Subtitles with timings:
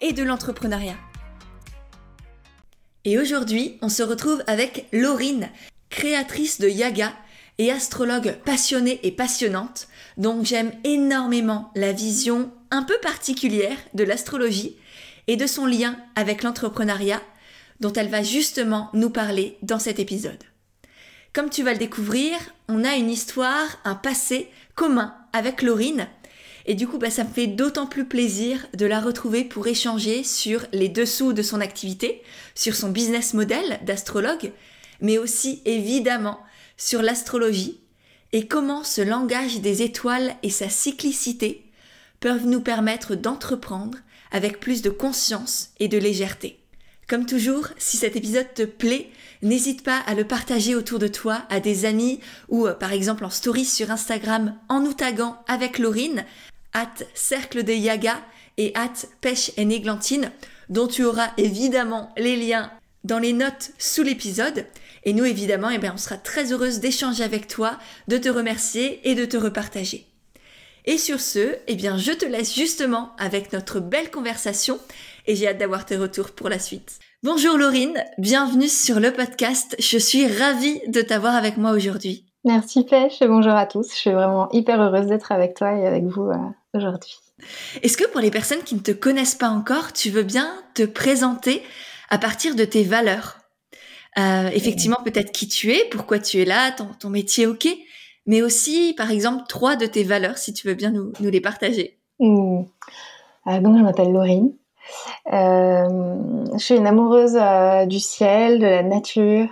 [0.00, 0.96] et de l'entrepreneuriat.
[3.04, 5.48] Et aujourd'hui, on se retrouve avec Laurine,
[5.88, 7.12] créatrice de Yaga
[7.58, 14.76] et astrologue passionnée et passionnante, dont j'aime énormément la vision un peu particulière de l'astrologie
[15.26, 17.22] et de son lien avec l'entrepreneuriat,
[17.80, 20.42] dont elle va justement nous parler dans cet épisode.
[21.32, 22.36] Comme tu vas le découvrir,
[22.68, 26.08] on a une histoire, un passé commun avec Laurine,
[26.66, 30.24] et du coup, bah, ça me fait d'autant plus plaisir de la retrouver pour échanger
[30.24, 32.22] sur les dessous de son activité,
[32.54, 34.52] sur son business model d'astrologue,
[35.00, 36.40] mais aussi évidemment
[36.76, 37.80] sur l'astrologie
[38.32, 41.64] et comment ce langage des étoiles et sa cyclicité
[42.20, 43.98] peuvent nous permettre d'entreprendre
[44.30, 46.60] avec plus de conscience et de légèreté.
[47.08, 49.10] Comme toujours, si cet épisode te plaît,
[49.42, 53.24] n'hésite pas à le partager autour de toi à des amis ou euh, par exemple
[53.24, 56.24] en story sur Instagram en nous taguant avec Laurine
[56.72, 58.20] at Cercle de Yaga
[58.56, 60.30] et at Pêche et Néglantine,
[60.68, 62.70] dont tu auras évidemment les liens
[63.04, 64.66] dans les notes sous l'épisode.
[65.04, 67.78] Et nous, évidemment, eh bien, on sera très heureuse d'échanger avec toi,
[68.08, 70.06] de te remercier et de te repartager.
[70.86, 74.78] Et sur ce, eh bien, je te laisse justement avec notre belle conversation
[75.26, 76.98] et j'ai hâte d'avoir tes retours pour la suite.
[77.22, 79.76] Bonjour Laurine, bienvenue sur le podcast.
[79.78, 82.29] Je suis ravie de t'avoir avec moi aujourd'hui.
[82.44, 83.90] Merci Pêche et bonjour à tous.
[83.90, 86.36] Je suis vraiment hyper heureuse d'être avec toi et avec vous euh,
[86.72, 87.14] aujourd'hui.
[87.82, 90.84] Est-ce que pour les personnes qui ne te connaissent pas encore, tu veux bien te
[90.84, 91.62] présenter
[92.08, 93.36] à partir de tes valeurs?
[94.18, 97.68] Euh, Effectivement, peut-être qui tu es, pourquoi tu es là, ton, métier, ok,
[98.24, 101.98] mais aussi, par exemple, trois de tes valeurs, si tu veux bien nous, les partager.
[102.22, 104.52] Euh, donc, je m'appelle Laurine.
[105.30, 107.38] Je suis une amoureuse
[107.86, 109.48] du ciel, de la nature,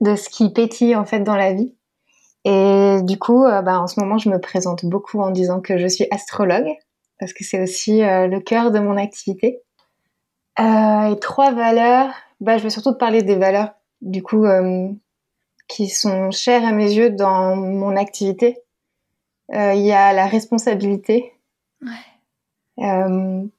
[0.00, 1.72] de ce qui pétille en fait dans la vie.
[2.44, 5.78] Et du coup, euh, bah, en ce moment, je me présente beaucoup en disant que
[5.78, 6.68] je suis astrologue,
[7.18, 9.60] parce que c'est aussi euh, le cœur de mon activité.
[10.58, 13.70] Euh, et trois valeurs, bah, je vais surtout te parler des valeurs,
[14.00, 14.44] du coup,
[15.68, 18.58] qui sont chères à mes yeux dans mon activité.
[19.50, 21.32] Il y a la responsabilité.
[21.82, 23.50] Ouais.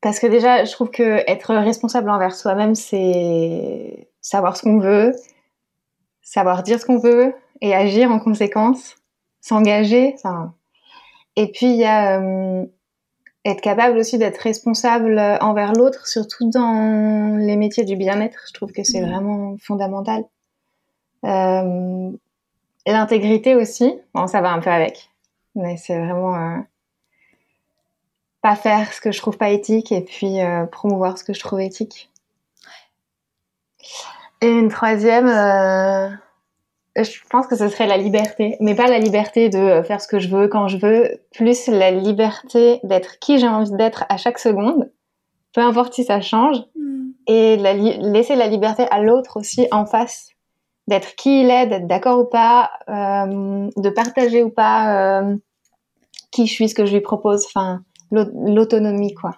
[0.00, 5.12] parce que déjà, je trouve que être responsable envers soi-même, c'est savoir ce qu'on veut,
[6.22, 8.96] savoir dire ce qu'on veut, et agir en conséquence,
[9.40, 10.14] s'engager.
[10.14, 10.54] Enfin,
[11.36, 12.64] et puis il y a euh,
[13.44, 18.38] être capable aussi d'être responsable envers l'autre, surtout dans les métiers du bien-être.
[18.48, 19.10] Je trouve que c'est mmh.
[19.10, 20.24] vraiment fondamental.
[21.24, 22.10] Euh,
[22.86, 25.10] L'intégrité aussi, bon, ça va un peu avec,
[25.56, 26.58] mais c'est vraiment euh,
[28.42, 31.40] pas faire ce que je trouve pas éthique et puis euh, promouvoir ce que je
[31.40, 32.12] trouve éthique.
[34.40, 35.26] Et une troisième,
[36.96, 40.18] je pense que ce serait la liberté, mais pas la liberté de faire ce que
[40.18, 44.38] je veux quand je veux, plus la liberté d'être qui j'ai envie d'être à chaque
[44.38, 44.90] seconde,
[45.52, 47.08] peu importe si ça change, mm.
[47.26, 50.30] et laisser la liberté à l'autre aussi en face,
[50.88, 55.36] d'être qui il est, d'être d'accord ou pas, euh, de partager ou pas euh,
[56.30, 59.32] qui je suis, ce que je lui propose, enfin l'autonomie quoi.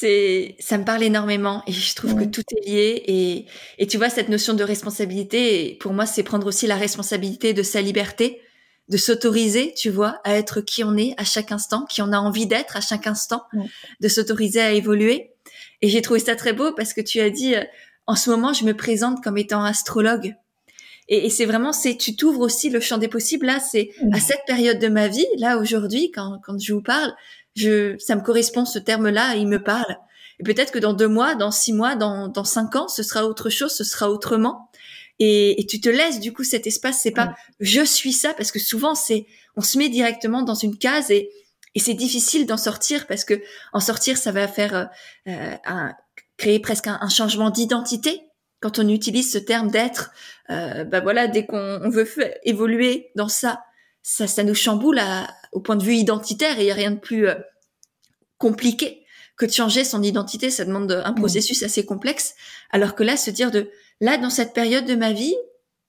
[0.00, 3.46] C'est ça me parle énormément et je trouve que tout est lié et
[3.78, 7.64] et tu vois cette notion de responsabilité pour moi c'est prendre aussi la responsabilité de
[7.64, 8.40] sa liberté
[8.88, 12.18] de s'autoriser tu vois à être qui on est à chaque instant qui on a
[12.18, 13.42] envie d'être à chaque instant
[13.98, 15.32] de s'autoriser à évoluer.
[15.82, 17.64] Et j'ai trouvé ça très beau parce que tu as dit euh,
[18.06, 20.36] en ce moment je me présente comme étant astrologue.
[21.08, 24.20] Et, et c'est vraiment c'est tu t'ouvres aussi le champ des possibles là c'est à
[24.20, 27.12] cette période de ma vie là aujourd'hui quand quand je vous parle
[27.58, 29.96] je, ça me correspond ce terme-là, il me parle.
[30.40, 33.26] Et peut-être que dans deux mois, dans six mois, dans, dans cinq ans, ce sera
[33.26, 34.70] autre chose, ce sera autrement.
[35.18, 37.00] Et, et tu te laisses du coup cet espace.
[37.02, 39.26] C'est pas je suis ça parce que souvent c'est
[39.56, 41.30] on se met directement dans une case et,
[41.74, 44.90] et c'est difficile d'en sortir parce que en sortir ça va faire
[45.26, 45.92] euh, un,
[46.36, 48.22] créer presque un, changement d'identité
[48.60, 50.12] quand on utilise ce terme d'être.
[50.50, 52.08] Euh, bah voilà, dès qu'on veut
[52.44, 53.62] évoluer dans ça,
[54.02, 57.00] ça, ça nous chamboule à, au point de vue identitaire il n'y a rien de
[57.00, 57.34] plus euh,
[58.38, 59.04] compliqué
[59.38, 60.50] que de changer son identité.
[60.50, 61.14] Ça demande un mm.
[61.14, 62.34] processus assez complexe.
[62.70, 65.36] Alors que là, se dire de là, dans cette période de ma vie,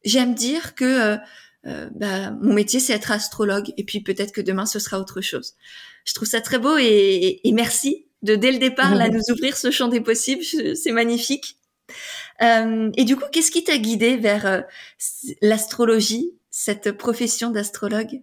[0.06, 1.18] j'aime dire que euh,
[1.66, 3.74] euh, bah, mon métier, c'est être astrologue.
[3.76, 5.56] Et puis peut-être que demain, ce sera autre chose.
[6.06, 9.58] Je trouve ça très beau et, et, merci de dès le départ là nous ouvrir
[9.58, 10.44] ce champ des possibles.
[10.44, 11.58] C'est magnifique.
[12.42, 14.64] Euh, et du coup, qu'est-ce qui t'a guidé vers
[15.42, 18.22] l'astrologie, cette profession d'astrologue?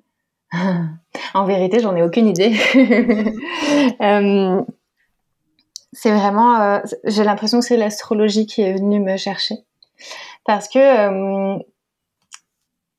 [1.34, 2.56] En vérité, j'en ai aucune idée.
[4.00, 4.62] euh,
[5.92, 9.56] c'est vraiment, euh, j'ai l'impression que c'est l'astrologie qui est venue me chercher
[10.44, 11.58] parce que euh,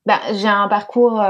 [0.06, 1.24] bah, j'ai un parcours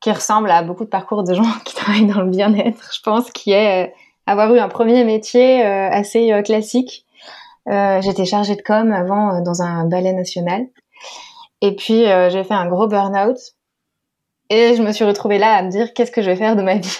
[0.00, 3.30] qui ressemble à beaucoup de parcours de gens qui travaillent dans le bien-être, je pense,
[3.30, 3.94] qui est
[4.26, 7.06] avoir eu un premier métier assez classique.
[7.66, 10.66] J'étais chargée de com avant dans un ballet national.
[11.60, 13.38] Et puis j'ai fait un gros burn-out.
[14.52, 16.62] Et je me suis retrouvée là à me dire qu'est-ce que je vais faire de
[16.62, 16.98] ma vie?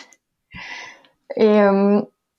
[1.36, 1.58] Et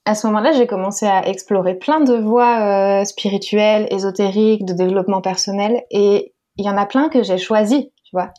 [0.06, 5.22] à ce moment-là, j'ai commencé à explorer plein de voies euh, spirituelles, ésotériques, de développement
[5.22, 7.92] personnel, et il y en a plein que j'ai choisi.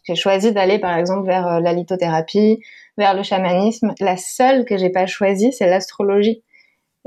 [0.03, 2.59] J'ai choisi d'aller par exemple vers euh, la lithothérapie,
[2.99, 3.95] vers le chamanisme.
[4.01, 6.43] La seule que j'ai pas choisie, c'est l'astrologie.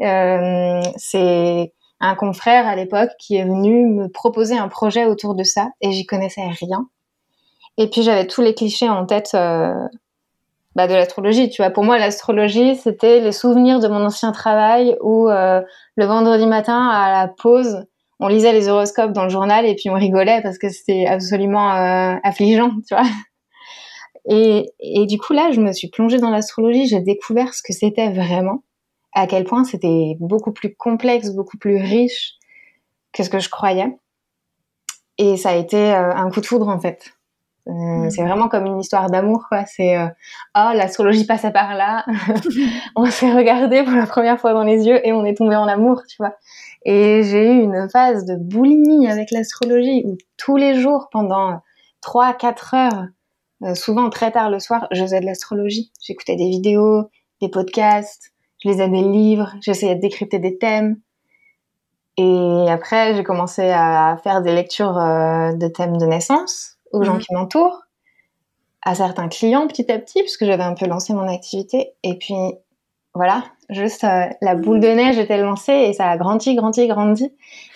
[0.02, 5.44] Euh, c'est un confrère à l'époque qui est venu me proposer un projet autour de
[5.44, 6.88] ça, et j'y connaissais rien.
[7.78, 9.74] Et puis j'avais tous les clichés en tête euh,
[10.76, 11.50] bah, de l'astrologie.
[11.50, 15.62] Tu vois, pour moi, l'astrologie, c'était les souvenirs de mon ancien travail où euh,
[15.96, 17.86] le vendredi matin à la pause,
[18.20, 21.72] on lisait les horoscopes dans le journal et puis on rigolait parce que c'était absolument
[21.76, 23.04] euh, affligeant, tu vois.
[24.30, 27.72] Et, et du coup, là, je me suis plongée dans l'astrologie, j'ai découvert ce que
[27.72, 28.62] c'était vraiment,
[29.14, 32.34] à quel point c'était beaucoup plus complexe, beaucoup plus riche
[33.14, 33.98] que ce que je croyais.
[35.18, 37.17] Et ça a été euh, un coup de foudre, en fait.
[37.68, 38.10] Euh.
[38.10, 39.66] C'est vraiment comme une histoire d'amour, quoi.
[39.66, 40.08] C'est euh,
[40.56, 42.06] oh l'astrologie passait par là,
[42.96, 45.68] on s'est regardé pour la première fois dans les yeux et on est tombé en
[45.68, 46.36] amour, tu vois.
[46.86, 51.62] Et j'ai eu une phase de boulimie avec l'astrologie où tous les jours pendant
[52.04, 53.06] 3-4 heures,
[53.64, 55.92] euh, souvent très tard le soir, je faisais de l'astrologie.
[56.02, 57.10] J'écoutais des vidéos,
[57.42, 58.32] des podcasts,
[58.64, 60.98] je lisais des livres, j'essayais de décrypter des thèmes.
[62.20, 67.20] Et après, j'ai commencé à faire des lectures de thèmes de naissance aux gens mhm.
[67.20, 67.82] qui m'entourent,
[68.84, 71.94] à certains clients petit à petit, puisque j'avais un peu lancé mon activité.
[72.04, 72.36] Et puis,
[73.14, 77.32] voilà, juste euh, la boule de neige était lancée et ça a grandi, grandi, grandi.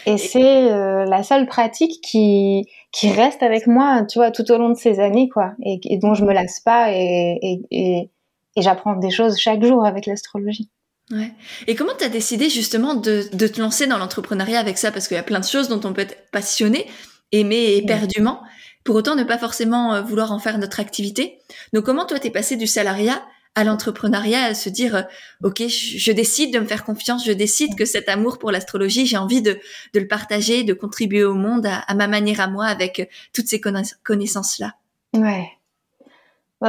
[0.05, 4.57] Et c'est euh, la seule pratique qui, qui reste avec moi, tu vois, tout au
[4.57, 8.09] long de ces années, quoi, et, dont je me lasse pas et, et, et,
[8.55, 10.69] et j'apprends des choses chaque jour avec l'astrologie.
[11.11, 11.31] Ouais.
[11.67, 14.91] Et comment tu as décidé justement de, de te lancer dans l'entrepreneuriat avec ça?
[14.91, 16.85] Parce qu'il y a plein de choses dont on peut être passionné,
[17.31, 18.41] aimer éperdument
[18.83, 21.39] pour autant ne pas forcément euh, vouloir en faire notre activité.
[21.73, 23.21] Donc comment toi t'es passé du salariat
[23.53, 25.01] à l'entrepreneuriat, à se dire euh,
[25.43, 29.17] ok je, décide de me faire confiance, je décide que cet amour pour l'astrologie, j'ai
[29.17, 29.59] envie de,
[29.93, 33.47] de, le partager, de contribuer au monde à, ma manière à moi avec euh, toutes
[33.47, 34.73] ces connaissances là.
[35.13, 35.49] Ouais.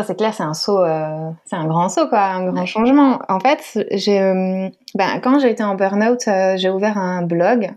[0.04, 0.82] c'est clair, c'est un saut,
[1.44, 3.20] c'est un grand saut, quoi, un grand changement.
[3.28, 4.18] En fait, j'ai,
[4.96, 6.22] ben, quand j'ai été en burn-out,
[6.56, 7.72] j'ai ouvert un blog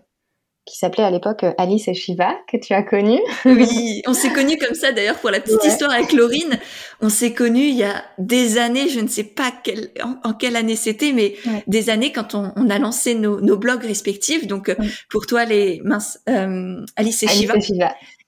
[0.65, 3.19] qui s'appelait à l'époque euh, Alice et Shiva, que tu as connu.
[3.45, 6.59] oui, on s'est connus comme ça d'ailleurs pour la petite histoire avec Laurine.
[7.01, 9.91] On s'est connus il y a des années, je ne sais pas quelle,
[10.23, 11.35] en, quelle année c'était, mais
[11.67, 14.47] des années quand on, on a lancé nos, nos, blogs respectifs.
[14.47, 14.75] Donc euh,
[15.09, 17.53] pour toi, les minces, euh, Alice et Shiva.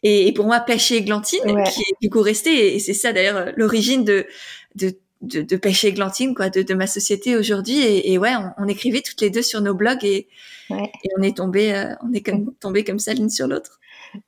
[0.03, 2.75] Et, et, pour moi, Pêche et Glantine, qui est du coup resté.
[2.75, 4.27] Et c'est ça d'ailleurs l'origine de,
[4.75, 7.79] de de, de pêche églantine quoi de, de ma société aujourd'hui.
[7.79, 10.27] Et, et, ouais on, on, écrivait toutes les deux sur nos blogs et,
[10.69, 13.79] et on est tombé euh, on est comme tombé comme ça l'une sur l'autre.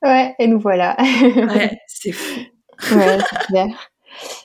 [0.02, 0.98] Ouais et nous voilà.
[1.24, 2.40] Ouais c'est fou.
[2.96, 3.92] Ouais c'est clair.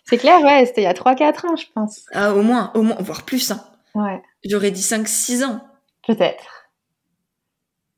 [0.04, 2.02] C'est clair ouais c'était il y a 3-4 ans je pense.
[2.12, 3.60] Ah, au moins au moins voire plus hein.
[3.94, 4.22] ouais.
[4.44, 5.60] J'aurais dit 5-6 ans.
[6.06, 6.44] Peut-être.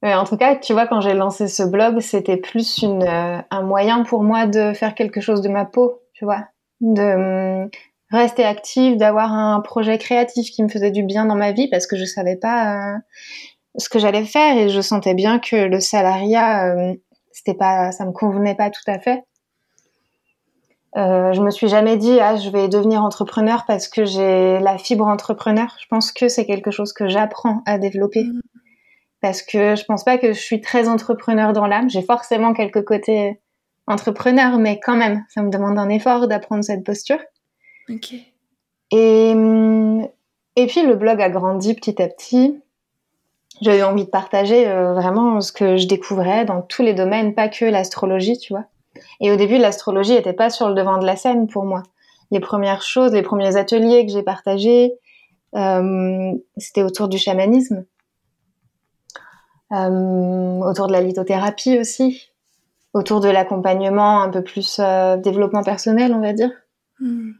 [0.03, 3.39] Ouais, en tout cas tu vois quand j'ai lancé ce blog c'était plus une euh,
[3.51, 6.45] un moyen pour moi de faire quelque chose de ma peau tu vois.
[6.81, 7.69] De
[8.11, 11.87] rester active, d'avoir un projet créatif qui me faisait du bien dans ma vie parce
[11.87, 12.99] que je savais pas euh,
[13.77, 16.95] ce que j'allais faire et je sentais bien que le salariat euh,
[17.33, 19.25] c'était pas ça me convenait pas tout à fait.
[20.97, 24.79] Euh, je me suis jamais dit ah je vais devenir entrepreneur parce que j'ai la
[24.79, 25.77] fibre entrepreneur.
[25.81, 28.41] Je pense que c'est quelque chose que j'apprends à développer mmh.
[29.21, 31.91] parce que je pense pas que je suis très entrepreneur dans l'âme.
[31.91, 33.41] J'ai forcément quelques côtés
[33.89, 37.19] entrepreneurs, mais quand même ça me demande un effort d'apprendre cette posture.
[38.93, 39.31] Et,
[40.57, 42.61] et puis le blog a grandi petit à petit.
[43.61, 47.49] J'avais envie de partager euh, vraiment ce que je découvrais dans tous les domaines, pas
[47.49, 48.67] que l'astrologie, tu vois.
[49.21, 51.83] Et au début, l'astrologie n'était pas sur le devant de la scène pour moi.
[52.31, 54.93] Les premières choses, les premiers ateliers que j'ai partagés,
[55.55, 57.87] euh, c'était autour du chamanisme,
[59.73, 62.31] euh, autour de la lithothérapie aussi,
[62.93, 66.51] autour de l'accompagnement un peu plus euh, développement personnel, on va dire.
[67.01, 67.33] Hmm.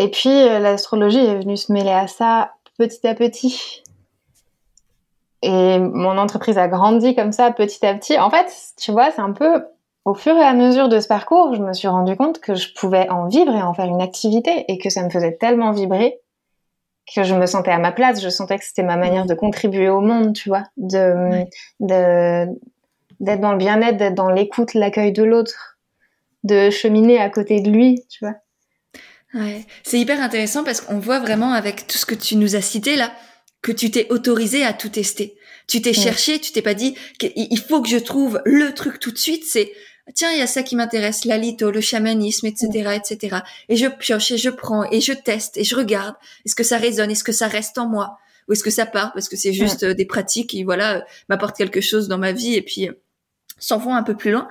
[0.00, 3.82] Et puis euh, l'astrologie est venue se mêler à ça petit à petit.
[5.42, 8.18] et mon entreprise a grandi comme ça petit à petit.
[8.18, 9.62] En fait, tu vois, c'est un peu
[10.06, 12.72] au fur et à mesure de ce parcours, je me suis rendu compte que je
[12.72, 16.18] pouvais en vivre et en faire une activité et que ça me faisait tellement vibrer
[17.14, 18.22] que je me sentais à ma place.
[18.22, 21.44] Je sentais que c'était ma manière de contribuer au monde, tu vois, de,
[21.80, 22.46] de
[23.20, 25.76] d'être dans le bien-être, d'être dans l'écoute, l'accueil de l'autre,
[26.42, 28.36] de cheminer à côté de lui, tu vois.
[29.34, 32.62] Ouais, c'est hyper intéressant parce qu'on voit vraiment avec tout ce que tu nous as
[32.62, 33.12] cité là
[33.62, 35.36] que tu t'es autorisé à tout tester.
[35.68, 39.12] Tu t'es cherché, tu t'es pas dit qu'il faut que je trouve le truc tout
[39.12, 39.44] de suite.
[39.46, 39.72] C'est
[40.14, 43.38] tiens, il y a ça qui m'intéresse, la litho, le chamanisme, etc., etc.
[43.68, 46.14] Et je pioche et je prends et je teste et je regarde.
[46.44, 48.18] Est-ce que ça résonne Est-ce que ça reste en moi
[48.48, 51.00] Ou est-ce que ça part parce que c'est juste euh, des pratiques qui, voilà, euh,
[51.28, 52.92] m'apportent quelque chose dans ma vie et puis euh,
[53.58, 54.48] s'en vont un peu plus loin.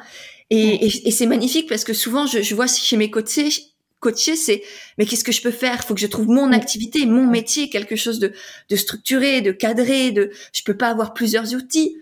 [0.52, 3.50] Et, et, c'est magnifique parce que souvent, je, je vois chez mes coachés,
[4.00, 4.64] coacher, c'est
[4.98, 5.84] mais qu'est-ce que je peux faire?
[5.84, 8.34] Faut que je trouve mon activité, mon métier, quelque chose de,
[8.70, 10.12] de structuré, de cadré.
[10.12, 11.98] De, je peux pas avoir plusieurs outils.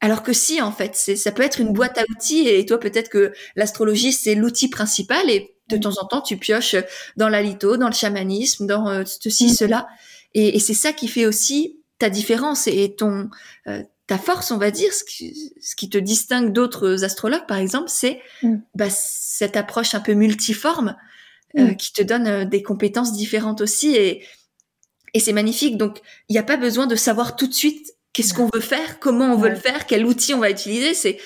[0.00, 2.78] Alors que si, en fait, c'est, ça peut être une boîte à outils et toi,
[2.78, 6.76] peut-être que l'astrologie, c'est l'outil principal et de temps en temps, tu pioches
[7.16, 9.88] dans la litho, dans le chamanisme, dans euh, ceci, cela.
[10.34, 13.30] Et, et, c'est ça qui fait aussi ta différence et ton
[13.66, 17.58] euh, ta force, on va dire, ce qui, ce qui te distingue d'autres astrologues, par
[17.58, 18.56] exemple, c'est mm.
[18.74, 20.96] bah, cette approche un peu multiforme
[21.58, 21.76] euh, mm.
[21.76, 24.24] qui te donne euh, des compétences différentes aussi et,
[25.14, 25.76] et c'est magnifique.
[25.76, 28.98] Donc, il n'y a pas besoin de savoir tout de suite qu'est-ce qu'on veut faire,
[28.98, 30.94] comment on veut le faire, quel outil on va utiliser.
[30.94, 31.18] C'est,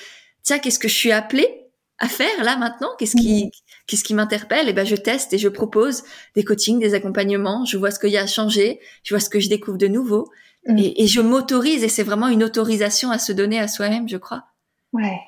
[0.43, 1.65] tiens, qu'est-ce que je suis appelée
[1.97, 2.89] à faire là maintenant?
[2.97, 3.49] Qu'est-ce qui, mm.
[3.87, 4.69] qu'est-ce qui m'interpelle?
[4.69, 6.03] Et ben, je teste et je propose
[6.35, 7.65] des coachings, des accompagnements.
[7.65, 9.87] Je vois ce qu'il y a à changer, je vois ce que je découvre de
[9.87, 10.29] nouveau,
[10.67, 10.77] mm.
[10.77, 11.83] et, et, je m'autorise.
[11.83, 14.45] Et c'est vraiment une autorisation à se donner à soi-même, je crois.
[14.93, 15.19] Ouais.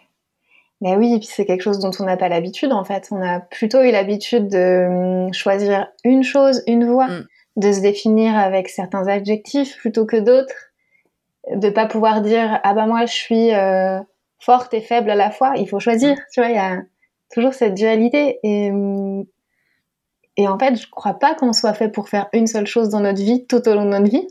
[0.84, 3.08] Mais oui, et puis c'est quelque chose dont on n'a pas l'habitude en fait.
[3.12, 7.28] On a plutôt eu l'habitude de hum, choisir une chose, une voie, mm.
[7.56, 10.74] de se définir avec certains adjectifs plutôt que d'autres,
[11.56, 13.98] de pas pouvoir dire ah bah moi je suis euh,
[14.40, 15.54] forte et faible à la fois.
[15.56, 16.50] Il faut choisir, tu vois.
[16.50, 16.82] Il y a
[17.34, 19.24] toujours cette dualité et hum,
[20.36, 23.00] et en fait je crois pas qu'on soit fait pour faire une seule chose dans
[23.00, 24.28] notre vie tout au long de notre vie.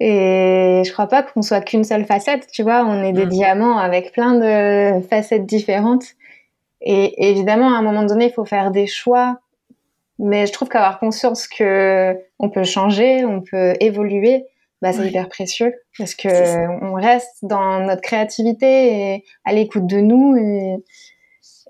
[0.00, 2.84] Et je crois pas qu'on soit qu'une seule facette, tu vois.
[2.84, 3.30] On est des mm.
[3.30, 6.04] diamants avec plein de facettes différentes.
[6.80, 9.38] Et évidemment, à un moment donné, il faut faire des choix.
[10.18, 14.46] Mais je trouve qu'avoir conscience que on peut changer, on peut évoluer,
[14.80, 16.28] bah, c'est hyper précieux parce que
[16.84, 20.36] on reste dans notre créativité et à l'écoute de nous.
[20.36, 20.76] Et,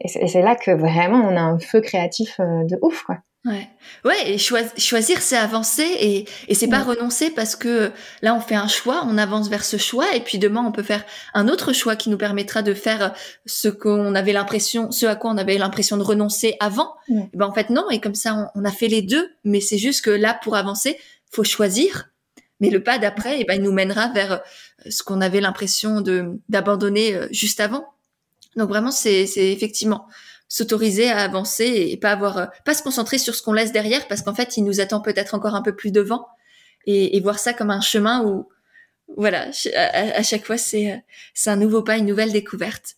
[0.00, 3.18] et c'est là que vraiment on a un feu créatif euh, de ouf, quoi.
[3.44, 3.68] Ouais,
[4.06, 8.54] ouais, et choisir, c'est avancer et, et c'est pas renoncer parce que là on fait
[8.54, 11.74] un choix, on avance vers ce choix et puis demain on peut faire un autre
[11.74, 13.12] choix qui nous permettra de faire
[13.44, 16.94] ce qu'on avait l'impression, ce à quoi on avait l'impression de renoncer avant.
[17.34, 20.02] ben en fait non, et comme ça on, a fait les deux, mais c'est juste
[20.02, 20.96] que là pour avancer,
[21.30, 22.08] faut choisir.
[22.60, 24.40] Mais le pas d'après, et ben il nous mènera vers
[24.88, 27.84] ce qu'on avait l'impression de d'abandonner euh, juste avant.
[28.56, 30.06] Donc vraiment c'est c'est effectivement
[30.48, 34.06] s'autoriser à avancer et pas avoir, euh, pas se concentrer sur ce qu'on laisse derrière
[34.08, 36.26] parce qu'en fait, il nous attend peut-être encore un peu plus devant
[36.86, 38.48] et, et voir ça comme un chemin où,
[39.16, 40.96] voilà, à, à chaque fois, c'est, euh,
[41.34, 42.96] c'est un nouveau pas, une nouvelle découverte.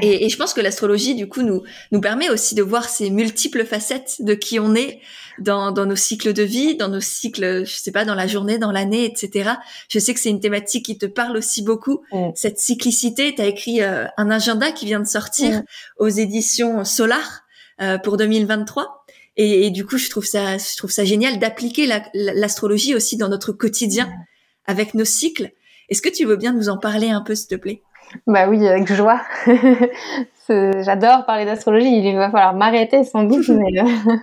[0.00, 1.62] Et, et, je pense que l'astrologie, du coup, nous,
[1.92, 5.00] nous permet aussi de voir ces multiples facettes de qui on est
[5.38, 8.58] dans, dans nos cycles de vie, dans nos cycles, je sais pas, dans la journée,
[8.58, 9.50] dans l'année, etc.
[9.88, 12.02] Je sais que c'est une thématique qui te parle aussi beaucoup,
[12.34, 13.34] cette cyclicité.
[13.34, 15.62] Tu as écrit euh, un agenda qui vient de sortir
[15.98, 17.44] aux éditions Solar
[17.80, 19.04] euh, pour 2023.
[19.36, 23.28] Et, et, du coup, je trouve ça, je trouve ça génial d'appliquer l'astrologie aussi dans
[23.28, 24.10] notre quotidien
[24.66, 25.50] avec nos cycles.
[25.88, 27.82] Est-ce que tu veux bien nous en parler un peu, s'il te plaît?
[28.26, 29.20] Bah oui, avec joie.
[30.48, 31.98] J'adore parler d'astrologie.
[31.98, 34.16] Il va falloir m'arrêter sans doute, mais euh,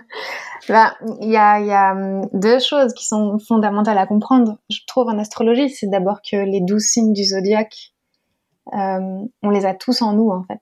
[0.68, 4.58] bah, il y, a, y a hum, deux choses qui sont fondamentales à comprendre.
[4.70, 7.92] Je trouve en astrologie, c'est d'abord que les douze signes du zodiaque,
[8.74, 10.60] euh, on les a tous en nous en fait.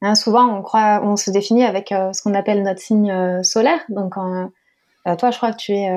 [0.00, 3.42] Hein, souvent, on croit, on se définit avec euh, ce qu'on appelle notre signe euh,
[3.42, 3.80] solaire.
[3.88, 5.90] Donc, toi, je crois que tu es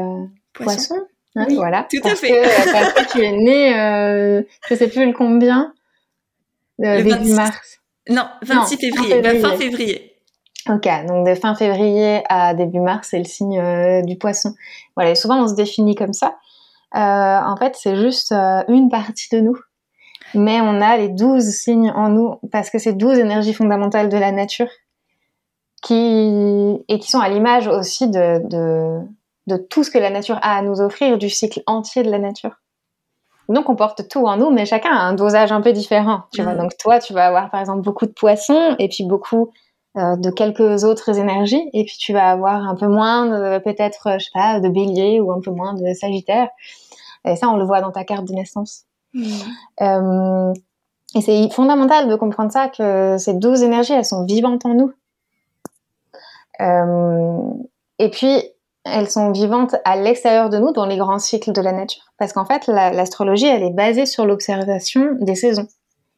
[0.53, 0.95] poisson.
[1.35, 1.87] Hein, oui, voilà.
[1.89, 2.41] Tout à fait.
[2.71, 5.73] parce que tu es né, je sais plus le combien
[6.81, 7.79] le début mars.
[8.09, 9.21] Non, 26 février.
[9.21, 10.11] Bah, fin février.
[10.69, 14.53] Ok, donc de fin février à début mars, c'est le signe euh, du poisson.
[14.95, 16.35] Voilà, et souvent on se définit comme ça.
[16.95, 19.57] Euh, en fait, c'est juste euh, une partie de nous.
[20.33, 24.17] Mais on a les 12 signes en nous, parce que c'est 12 énergies fondamentales de
[24.17, 24.69] la nature,
[25.81, 28.99] qui, et qui sont à l'image aussi de, de,
[29.47, 32.19] de tout ce que la nature a à nous offrir, du cycle entier de la
[32.19, 32.60] nature.
[33.49, 36.23] Donc on porte tout en nous, mais chacun a un dosage un peu différent.
[36.31, 36.57] Tu vois, mm.
[36.57, 39.51] donc toi, tu vas avoir par exemple beaucoup de poissons et puis beaucoup
[39.97, 44.19] euh, de quelques autres énergies, et puis tu vas avoir un peu moins de peut-être,
[44.19, 46.47] je sais pas, de Bélier ou un peu moins de Sagittaire.
[47.25, 48.85] Et ça, on le voit dans ta carte de naissance.
[49.13, 50.53] Mm.
[51.15, 54.93] et c'est fondamental de comprendre ça, que ces douze énergies, elles sont vivantes en nous.
[57.99, 58.41] et puis,
[58.83, 62.03] elles sont vivantes à l'extérieur de nous dans les grands cycles de la nature.
[62.17, 65.67] Parce qu'en fait, l'astrologie, elle est basée sur l'observation des saisons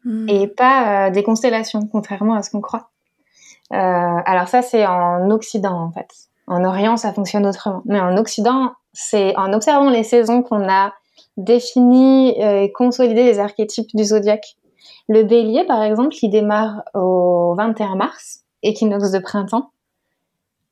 [0.05, 0.29] hmm.
[0.29, 2.89] et pas euh, des constellations, contrairement à ce qu'on croit.
[3.73, 6.07] Euh, alors ça, c'est en Occident, en fait.
[6.47, 7.81] En Orient, ça fonctionne autrement.
[7.85, 10.93] Mais en Occident, c'est en observant les saisons qu'on a
[11.37, 14.55] défini euh, et consolidé les archétypes du zodiaque.
[15.09, 19.71] Le bélier, par exemple, il démarre au 21 mars, équinoxe de printemps.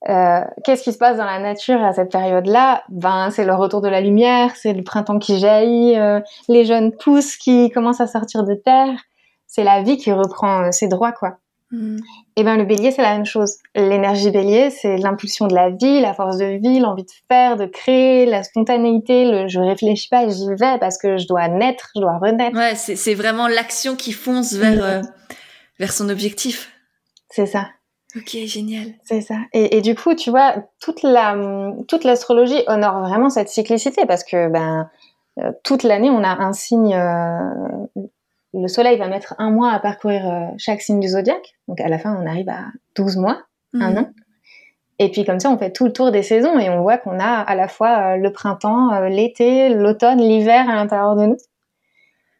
[0.10, 2.84] Euh, qu'est-ce qui se passe dans la nature à cette période-là?
[2.90, 6.92] Ben, c'est le retour de la lumière, c'est le printemps qui jaillit, euh, les jeunes
[6.92, 8.98] pousses qui commencent à sortir de terre.
[9.46, 11.38] C'est la vie qui reprend euh, ses droits, quoi.
[11.70, 11.98] Hmm.
[12.36, 13.58] Et ben, le bélier, c'est la même chose.
[13.76, 17.66] L'énergie bélier, c'est l'impulsion de la vie, la force de vie, l'envie de faire, de
[17.66, 22.02] créer, la spontanéité, le je réfléchis pas, j'y vais parce que je dois naître, je
[22.02, 22.58] dois renaître.
[22.58, 25.02] Ouais, c'est vraiment l'action qui fonce vers,
[25.80, 26.72] vers son objectif.
[27.30, 27.68] C'est ça.
[28.16, 28.88] Ok, génial.
[29.04, 29.36] C'est ça.
[29.54, 31.36] Et, et, du coup, tu vois, toute la
[31.88, 34.90] toute l'astrologie honore vraiment cette cyclicité parce que ben
[35.40, 36.94] euh, toute l'année, on a un signe.
[36.94, 38.10] Euh,
[38.54, 41.56] le Soleil va mettre un mois à parcourir euh, chaque signe du zodiaque.
[41.68, 42.66] Donc à la fin, on arrive à
[42.96, 43.42] 12 mois,
[43.74, 43.98] un mhm.
[43.98, 44.10] an.
[45.00, 47.20] Et puis comme ça, on fait tout le tour des saisons et on voit qu'on
[47.20, 51.38] a à la fois le printemps, l'été, l'automne, l'hiver à l'intérieur de nous.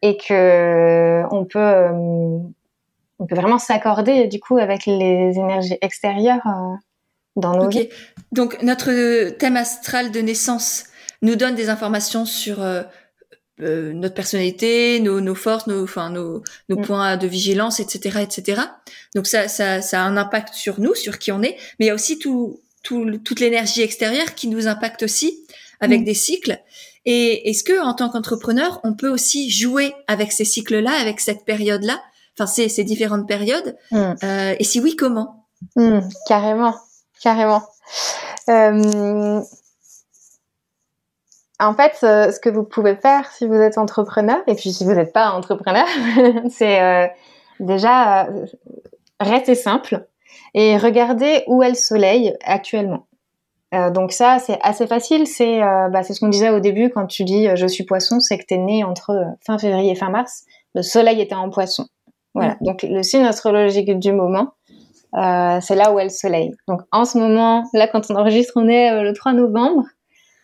[0.02, 1.88] Et que on peut
[3.22, 6.74] on peut vraiment s'accorder du coup avec les énergies extérieures euh,
[7.36, 7.88] dans nos vies.
[8.32, 10.86] Donc notre thème astral de naissance
[11.22, 12.82] nous donne des informations sur euh,
[13.60, 16.82] euh, notre personnalité, nos, forces, nos, enfin, nos, nos mm.
[16.82, 18.62] points de vigilance, etc., etc.
[19.14, 21.88] Donc ça, ça, ça a un impact sur nous, sur qui on est, mais il
[21.88, 25.46] y a aussi tout, tout toute l'énergie extérieure qui nous impacte aussi
[25.78, 26.04] avec mm.
[26.04, 26.58] des cycles.
[27.04, 31.44] Et est-ce que en tant qu'entrepreneur, on peut aussi jouer avec ces cycles-là, avec cette
[31.44, 32.00] période-là,
[32.36, 34.14] enfin ces, ces différentes périodes mm.
[34.22, 35.46] euh, Et si oui, comment?
[35.76, 36.74] Mm, Carrément,
[37.22, 37.62] carrément.
[38.48, 39.40] Euh,
[41.60, 44.84] en fait, euh, ce que vous pouvez faire si vous êtes entrepreneur, et puis si
[44.84, 45.86] vous n'êtes pas entrepreneur,
[46.50, 47.12] c'est
[47.60, 48.28] déjà
[49.20, 50.06] rester simple
[50.54, 53.06] et regarder où est le soleil actuellement.
[53.90, 55.28] donc ça, c'est assez facile.
[55.28, 58.44] C'est bah, ce qu'on disait au début quand tu dis je suis poisson, c'est que
[58.46, 60.44] tu es né entre fin février et fin mars.
[60.74, 61.86] Le soleil était en poisson.
[62.34, 62.56] Voilà.
[62.60, 62.64] Mm.
[62.64, 64.54] Donc le signe astrologique du moment,
[65.16, 66.52] euh, c'est là où est le soleil.
[66.68, 69.84] Donc en ce moment, là quand on enregistre, on est euh, le 3 novembre.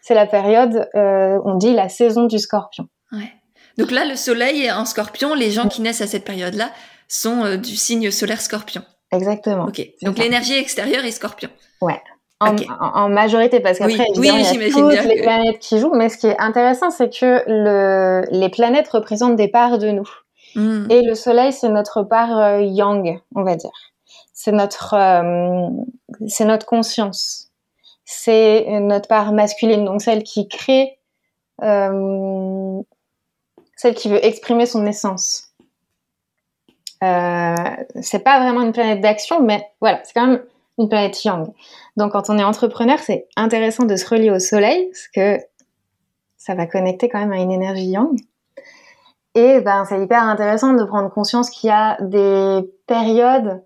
[0.02, 2.88] C'est la période, euh, on dit la saison du scorpion.
[3.12, 3.32] Ouais.
[3.76, 5.34] Donc là, le soleil est en scorpion.
[5.34, 6.70] Les gens qui naissent à cette période-là
[7.08, 8.82] sont du signe solaire scorpion.
[9.12, 9.66] Exactement.
[9.66, 9.86] Ok.
[10.02, 11.50] Donc l'énergie extérieure est scorpion.
[11.80, 12.00] Ouais.
[12.40, 15.94] En, en, majorité, parce qu'après, oui, oui, il y a toutes les planètes qui jouent.
[15.94, 20.08] Mais ce qui est intéressant, c'est que le, les planètes représentent des parts de nous.
[20.54, 20.86] Mm.
[20.90, 23.70] Et le soleil, c'est notre part euh, yang, on va dire.
[24.32, 25.68] C'est notre, euh,
[26.26, 27.50] c'est notre conscience.
[28.04, 30.98] C'est notre part masculine, donc celle qui crée,
[31.62, 32.80] euh,
[33.76, 35.52] celle qui veut exprimer son essence.
[37.02, 40.42] C'est pas vraiment une planète d'action, mais voilà, c'est quand même
[40.78, 41.52] une planète yang.
[41.98, 45.44] Donc quand on est entrepreneur, c'est intéressant de se relier au soleil, parce que
[46.38, 48.16] ça va connecter quand même à une énergie yang.
[49.34, 53.62] Et ben, c'est hyper intéressant de prendre conscience qu'il y a des périodes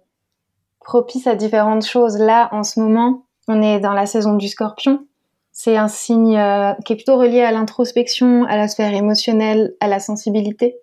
[0.81, 2.19] propices à différentes choses.
[2.19, 5.07] Là, en ce moment, on est dans la saison du scorpion.
[5.53, 9.87] C'est un signe euh, qui est plutôt relié à l'introspection, à la sphère émotionnelle, à
[9.87, 10.77] la sensibilité.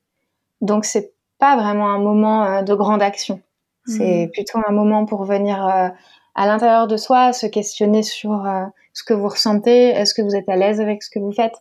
[0.62, 3.42] Donc, c'est pas vraiment un moment euh, de grande action.
[3.86, 4.32] C'est mmh.
[4.32, 5.90] plutôt un moment pour venir euh,
[6.36, 8.48] à l'intérieur de soi, se questionner sur
[8.94, 11.56] ce que vous ressentez, est-ce que vous êtes à l'aise avec ce que vous faites,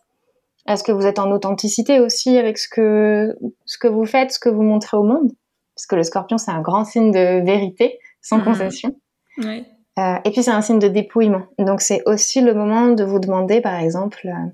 [0.69, 4.39] est-ce que vous êtes en authenticité aussi avec ce que, ce que vous faites, ce
[4.39, 5.31] que vous montrez au monde?
[5.75, 8.43] Puisque le scorpion, c'est un grand signe de vérité, sans mmh.
[8.43, 8.95] concession.
[9.39, 11.43] Euh, et puis, c'est un signe de dépouillement.
[11.57, 14.49] Donc, c'est aussi le moment de vous demander, par exemple, euh,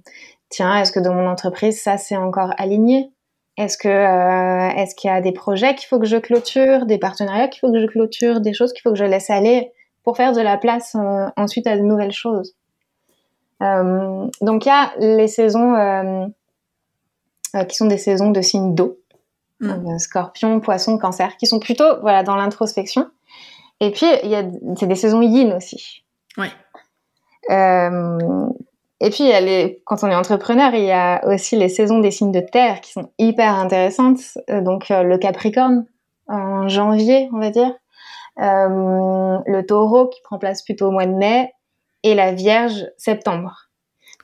[0.50, 3.12] tiens, est-ce que dans mon entreprise, ça, c'est encore aligné?
[3.58, 6.98] Est-ce que euh, est-ce qu'il y a des projets qu'il faut que je clôture, des
[6.98, 9.72] partenariats qu'il faut que je clôture, des choses qu'il faut que je laisse aller
[10.04, 10.96] pour faire de la place
[11.38, 12.54] ensuite à de nouvelles choses?
[13.62, 16.26] Donc il y a les saisons euh,
[17.56, 18.98] euh, qui sont des saisons de signes d'eau,
[19.62, 19.98] mm.
[19.98, 23.10] scorpion, poisson, cancer, qui sont plutôt voilà dans l'introspection.
[23.80, 24.44] Et puis il y a
[24.78, 26.04] c'est des saisons yin aussi.
[26.38, 26.52] Ouais.
[29.00, 32.34] et puis, les, quand on est entrepreneur, il y a aussi les saisons des signes
[32.34, 34.20] de terre qui sont hyper intéressantes.
[34.50, 35.86] donc, le Capricorne
[36.28, 37.72] en janvier, on va dire.
[38.38, 41.54] le Taureau qui prend place plutôt au mois de mai
[42.06, 43.68] et la Vierge septembre.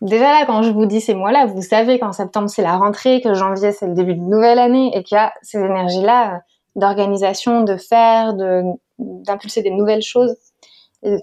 [0.01, 3.21] déjà là, quand je vous dis ces mois-là, vous savez qu'en septembre c'est la rentrée,
[3.21, 6.37] que janvier c'est le début d'une nouvelle année et qu'il y a ces énergies-là euh,
[6.75, 8.61] d'organisation, de faire, de
[8.99, 10.35] d'impulser des nouvelles choses.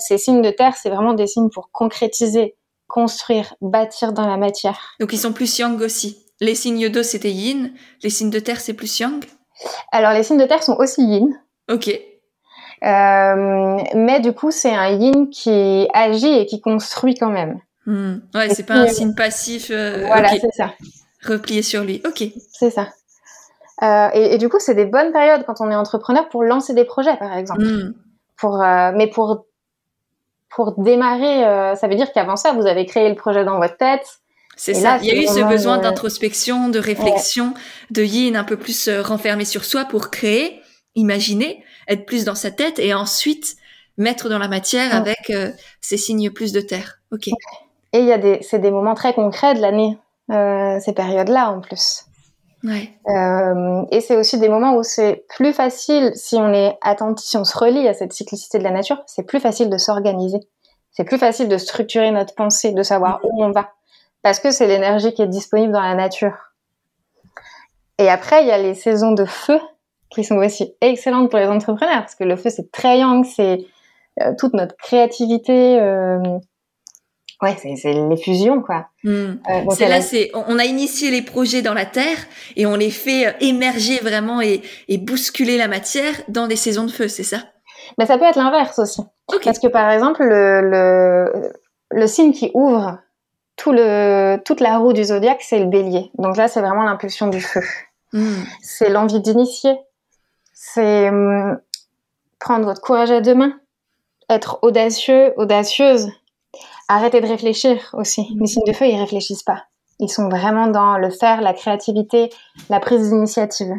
[0.00, 2.56] ces signes de terre, c'est vraiment des signes pour concrétiser,
[2.88, 4.96] construire, bâtir dans la matière.
[4.98, 6.26] Donc ils sont plus yang aussi.
[6.40, 9.24] Les signes d'eau c'était yin, les signes de terre c'est plus yang.
[9.92, 11.28] Alors les signes de terre sont aussi yin.
[11.70, 11.88] Ok.
[12.84, 17.58] Euh, mais du coup, c'est un yin qui agit et qui construit quand même.
[17.86, 18.16] Hmm.
[18.34, 19.70] Ouais, c'est pas un signe passif.
[19.70, 20.74] Euh, voilà, c'est ça.
[21.24, 22.02] Replié sur lui.
[22.06, 22.24] Ok.
[22.52, 22.88] C'est ça.
[23.82, 26.74] Euh, et, et, du coup, c'est des bonnes périodes quand on est entrepreneur pour lancer
[26.74, 27.62] des projets, par exemple.
[27.62, 27.94] Hmm.
[28.36, 29.46] Pour, euh, mais pour
[30.50, 33.76] pour démarrer, euh, ça veut dire qu'avant ça, vous avez créé le projet dans votre
[33.76, 34.06] tête.
[34.56, 34.98] C'est ça.
[35.02, 37.54] Il y a eu ce besoin d'introspection, de réflexion,
[37.90, 40.60] de yin un peu plus renfermé sur soi pour créer,
[40.96, 43.56] imaginer, être plus dans sa tête et ensuite
[43.96, 45.32] mettre dans la matière avec
[45.80, 47.00] ces signes plus de terre.
[47.10, 47.28] Ok.
[47.92, 49.98] Et il y a des, c'est des moments très concrets de l'année,
[50.30, 52.04] euh, ces périodes-là en plus.
[52.64, 52.92] Ouais.
[53.08, 57.36] Euh, et c'est aussi des moments où c'est plus facile, si on est attentif, si
[57.36, 60.40] on se relie à cette cyclicité de la nature, c'est plus facile de s'organiser.
[60.90, 63.70] C'est plus facile de structurer notre pensée, de savoir où on va.
[64.22, 66.34] Parce que c'est l'énergie qui est disponible dans la nature.
[67.98, 69.60] Et après, il y a les saisons de feu
[70.10, 72.00] qui sont aussi excellentes pour les entrepreneurs.
[72.00, 73.66] Parce que le feu, c'est très yang, c'est
[74.20, 76.18] euh, toute notre créativité, euh,
[77.40, 78.88] Ouais, c'est les fusions, quoi.
[79.04, 79.34] Euh,
[79.70, 82.18] c'est là, c'est on a initié les projets dans la terre
[82.56, 86.90] et on les fait émerger vraiment et, et bousculer la matière dans des saisons de
[86.90, 87.38] feu, c'est ça?
[87.96, 89.02] Mais ça peut être l'inverse aussi.
[89.44, 91.52] Parce que par exemple, le, le,
[91.92, 92.98] le signe qui ouvre
[93.56, 96.10] tout le, toute la roue du zodiaque, c'est le bélier.
[96.18, 97.62] Donc là, c'est vraiment l'impulsion du feu.
[98.12, 98.42] Hmm.
[98.62, 99.76] C'est l'envie d'initier.
[100.74, 101.58] C'est hum,
[102.38, 103.58] prendre votre courage à deux mains.
[104.28, 106.10] Être audacieux, audacieuse
[106.88, 108.26] arrêtez de réfléchir aussi.
[108.40, 109.64] Les signes de feu, ils réfléchissent pas.
[110.00, 112.30] Ils sont vraiment dans le faire, la créativité,
[112.70, 113.72] la prise d'initiative.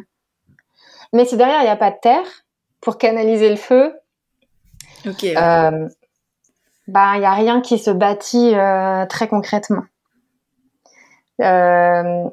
[1.11, 2.27] Mais si derrière il n'y a pas de terre
[2.81, 3.93] pour canaliser le feu,
[5.07, 5.23] ok.
[5.23, 5.89] Euh,
[6.87, 9.83] bah il y a rien qui se bâtit euh, très concrètement.
[11.41, 12.25] Euh,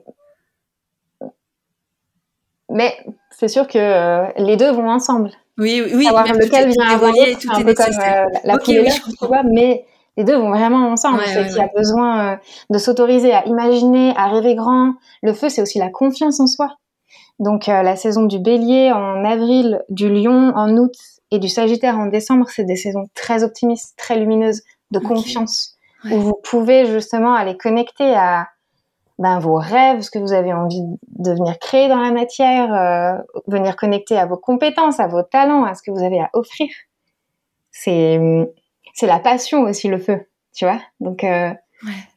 [2.77, 2.97] mais
[3.31, 5.31] c'est sûr que les deux vont ensemble.
[5.59, 7.87] Oui, oui, Savoir lequel vient avant l'autre, c'est un peu comme
[8.45, 9.87] la okay, oui, tu vois, mais
[10.17, 11.19] les deux vont vraiment ensemble.
[11.19, 12.37] Ouais, qu'il y a besoin euh,
[12.71, 14.95] de s'autoriser à imaginer, à rêver grand.
[15.23, 16.77] Le feu, c'est aussi la confiance en soi.
[17.39, 20.95] Donc euh, la saison du bélier en avril, du lion en août
[21.31, 24.63] et du sagittaire en décembre, c'est des saisons très optimistes, très lumineuses,
[24.93, 25.75] de confiance,
[26.11, 28.47] où vous pouvez justement aller connecter à
[29.19, 33.23] ben, vos rêves, ce que vous avez envie de venir créer dans la matière, euh,
[33.47, 36.69] venir connecter à vos compétences, à vos talents, à ce que vous avez à offrir.
[37.71, 38.21] C'est
[38.95, 40.81] c'est la passion aussi le feu, tu vois.
[41.01, 41.53] Donc euh,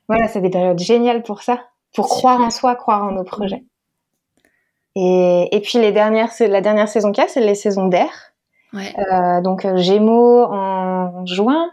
[0.08, 1.60] voilà, c'est des périodes géniales pour ça,
[1.94, 3.64] pour croire en soi, croire en nos projets.
[4.96, 8.34] Et, et puis les dernières, la dernière saison qu'il y a, c'est les saisons d'air.
[8.74, 11.70] Euh, donc euh, Gémeaux en juin,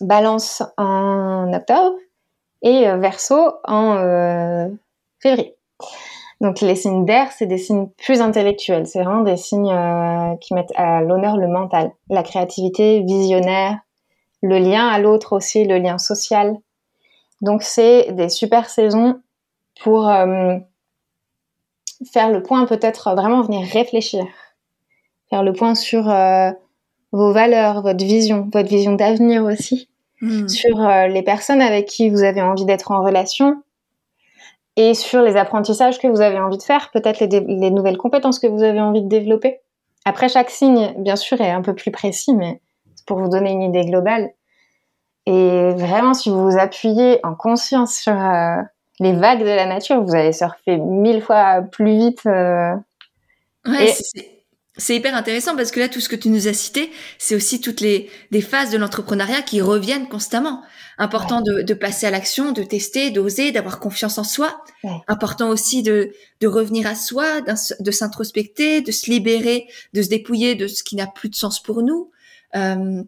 [0.00, 1.96] Balance en octobre
[2.62, 4.68] et Verseau en
[5.20, 5.54] février.
[6.40, 8.86] Donc les signes d'air, c'est des signes plus intellectuels.
[8.86, 9.74] C'est vraiment des signes
[10.40, 13.78] qui mettent à l'honneur le mental, la créativité, visionnaire,
[14.42, 16.56] le lien à l'autre aussi, le lien social.
[17.40, 19.20] Donc c'est des super saisons
[19.80, 20.56] pour euh,
[22.12, 24.24] faire le point, peut-être vraiment venir réfléchir,
[25.30, 26.50] faire le point sur euh,
[27.12, 29.88] vos valeurs, votre vision, votre vision d'avenir aussi,
[30.20, 30.48] hmm.
[30.48, 33.62] sur euh, les personnes avec qui vous avez envie d'être en relation
[34.76, 38.38] et sur les apprentissages que vous avez envie de faire, peut-être les, les nouvelles compétences
[38.38, 39.58] que vous avez envie de développer.
[40.04, 42.60] Après, chaque signe, bien sûr, est un peu plus précis, mais
[43.06, 44.30] pour vous donner une idée globale.
[45.26, 48.56] Et vraiment, si vous vous appuyez en conscience sur euh,
[49.00, 52.20] les vagues de la nature, vous allez surfer mille fois plus vite.
[52.26, 52.74] Euh,
[53.66, 53.92] ouais,
[54.78, 57.60] c'est hyper intéressant parce que là, tout ce que tu nous as cité, c'est aussi
[57.60, 60.62] toutes les des phases de l'entrepreneuriat qui reviennent constamment.
[61.00, 64.64] Important de, de, passer à l'action, de tester, d'oser, d'avoir confiance en soi.
[65.06, 70.56] Important aussi de, de revenir à soi, de s'introspecter, de se libérer, de se dépouiller
[70.56, 72.10] de ce qui n'a plus de sens pour nous.
[72.56, 73.02] Euh,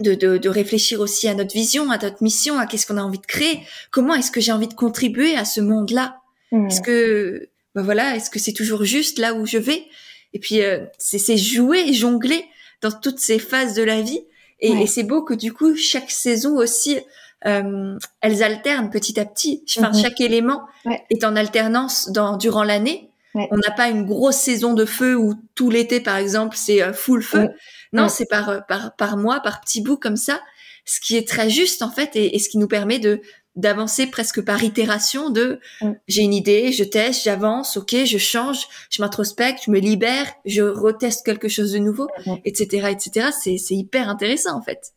[0.00, 3.02] de, de, de, réfléchir aussi à notre vision, à notre mission, à qu'est-ce qu'on a
[3.02, 3.60] envie de créer,
[3.92, 6.16] comment est-ce que j'ai envie de contribuer à ce monde-là?
[6.50, 9.84] Est-ce que, ben voilà, est-ce que c'est toujours juste là où je vais?
[10.32, 12.44] Et puis euh, c'est jouer, jongler
[12.82, 14.24] dans toutes ces phases de la vie.
[14.60, 16.98] Et, et c'est beau que du coup chaque saison aussi,
[17.46, 19.64] euh, elles alternent petit à petit.
[19.78, 20.02] Enfin, mm-hmm.
[20.02, 20.62] chaque élément
[21.10, 23.10] est en alternance dans durant l'année.
[23.34, 26.92] On n'a pas une grosse saison de feu où tout l'été, par exemple, c'est euh,
[26.92, 27.48] full feu.
[27.92, 30.40] Non, c'est par, par, par mois, par petits bouts comme ça,
[30.84, 33.20] ce qui est très juste, en fait, et, ce qui nous permet de
[33.60, 35.92] d'avancer presque par itération de Mm.
[36.08, 40.62] j'ai une idée, je teste, j'avance, ok, je change, je m'introspecte, je me libère, je
[40.62, 42.34] reteste quelque chose de nouveau, Mm.
[42.44, 43.28] etc., etc.
[43.40, 44.92] C'est c'est hyper intéressant en fait.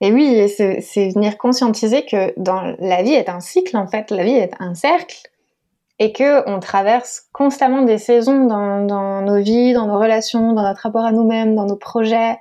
[0.00, 4.10] Et oui, c'est c'est venir conscientiser que dans la vie est un cycle en fait,
[4.10, 5.16] la vie est un cercle,
[6.00, 10.62] et que on traverse constamment des saisons dans, dans nos vies, dans nos relations, dans
[10.62, 12.36] notre rapport à nous-mêmes, dans nos projets,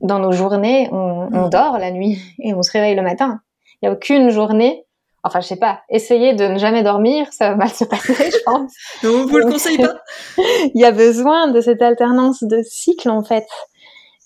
[0.00, 0.88] dans nos journées.
[0.90, 1.50] On, on Mm.
[1.50, 3.40] dort la nuit et on se réveille le matin.
[3.82, 4.83] Il y a aucune journée.
[5.24, 5.80] Enfin, je sais pas.
[5.88, 8.72] Essayez de ne jamais dormir, ça va mal se passer, je pense.
[9.02, 9.94] On vous le conseille pas
[10.38, 13.46] Il y a besoin de cette alternance de cycle en fait.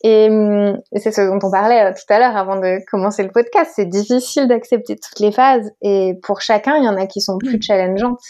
[0.05, 3.23] Et, hum, et c'est ce dont on parlait euh, tout à l'heure avant de commencer
[3.23, 3.73] le podcast.
[3.77, 7.39] C'est difficile d'accepter toutes les phases et pour chacun, il y en a qui sont
[7.39, 8.21] plus challengeantes.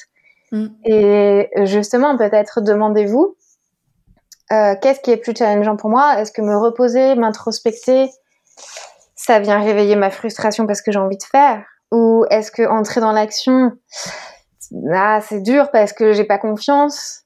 [0.52, 0.66] Mm.
[0.84, 3.36] Et justement, peut-être demandez-vous
[4.50, 6.20] euh, qu'est-ce qui est plus challengeant pour moi?
[6.20, 8.10] Est-ce que me reposer, m'introspecter,
[9.14, 11.64] ça vient réveiller ma frustration parce que j'ai envie de faire?
[11.92, 13.72] Ou est-ce que entrer dans l'action,
[14.92, 17.22] ah, c'est dur parce que j'ai pas confiance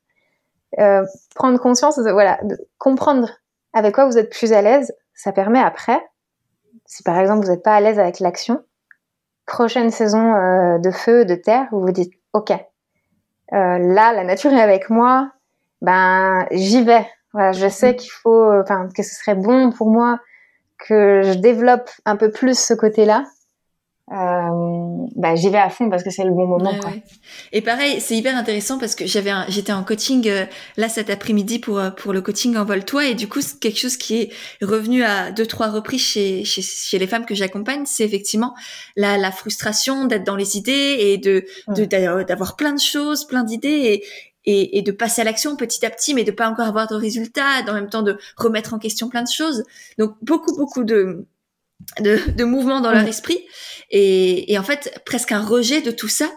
[0.78, 3.28] Euh, Prendre conscience, de- voilà, de comprendre
[3.74, 6.00] avec quoi vous êtes plus à l'aise, ça permet après,
[6.86, 8.62] si par exemple vous n'êtes pas à l'aise avec l'action,
[9.46, 12.56] prochaine saison euh, de feu, de terre, vous vous dites, ok, euh,
[13.52, 15.30] là la nature est avec moi,
[15.82, 17.06] ben j'y vais.
[17.34, 20.20] Voilà, je sais qu'il faut, enfin que ce serait bon pour moi
[20.78, 23.24] que je développe un peu plus ce côté-là.
[24.12, 26.72] Euh, ben, j'y vais à fond parce que c'est le bon moment.
[26.72, 26.90] Ouais, quoi.
[26.90, 27.02] ouais.
[27.52, 30.44] Et pareil, c'est hyper intéressant parce que j'avais, j'étais en coaching euh,
[30.76, 33.96] là cet après-midi pour euh, pour le coaching Envole-toi et du coup c'est quelque chose
[33.96, 38.04] qui est revenu à deux trois reprises chez chez, chez les femmes que j'accompagne, c'est
[38.04, 38.54] effectivement
[38.96, 42.24] la la frustration d'être dans les idées et de de Mm.
[42.24, 44.04] d'avoir plein de choses, plein d'idées et
[44.44, 46.96] et, et de passer à l'action petit à petit, mais de pas encore avoir de
[46.96, 49.62] résultats, en même temps de remettre en question plein de choses.
[49.98, 51.26] Donc beaucoup beaucoup de
[52.00, 53.40] de, de mouvements dans leur esprit.
[53.90, 56.30] Et, et en fait presque un rejet de tout ça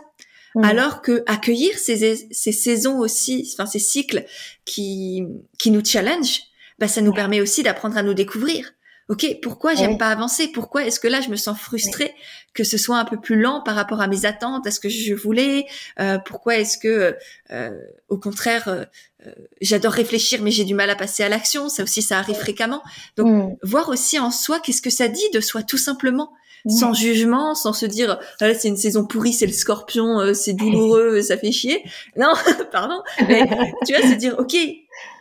[0.63, 4.25] alors que accueillir ces, ces saisons aussi, enfin ces cycles
[4.63, 5.23] qui
[5.59, 6.39] qui nous challenge,
[6.79, 8.74] bah ça nous permet aussi d'apprendre à nous découvrir.
[9.07, 9.97] Ok, pourquoi j'aime Oui.
[9.97, 10.47] pas avancer?
[10.47, 12.13] Pourquoi est-ce que là je me sens frustrée
[12.55, 14.89] que ce soit un peu plus lent par rapport à mes attentes, à ce que
[14.89, 15.65] je voulais?
[15.99, 17.15] Euh, Pourquoi est-ce que,
[17.51, 17.71] euh,
[18.09, 18.83] au contraire, euh,
[19.27, 21.69] euh, j'adore réfléchir mais j'ai du mal à passer à l'action?
[21.69, 22.81] Ça aussi, ça arrive fréquemment.
[23.17, 23.55] Donc, Mm.
[23.63, 26.31] Voir aussi en soi qu'est-ce que ça dit de soi, tout simplement
[26.65, 26.69] Mm.
[26.71, 30.33] sans jugement, sans se dire ah, là c'est une saison pourrie, c'est le scorpion, euh,
[30.33, 31.83] c'est douloureux, ça fait chier.
[32.17, 32.33] Non,
[32.71, 33.03] pardon.
[33.27, 33.47] Mais
[33.85, 34.55] tu vois, se dire ok,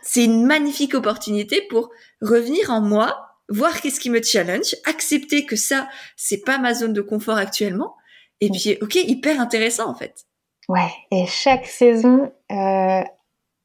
[0.01, 5.55] c'est une magnifique opportunité pour revenir en moi, voir qu'est-ce qui me challenge, accepter que
[5.55, 7.95] ça c'est pas ma zone de confort actuellement,
[8.41, 8.51] et Mm.
[8.51, 10.25] puis ok, hyper intéressant en fait.
[10.67, 13.01] Ouais, et chaque saison euh,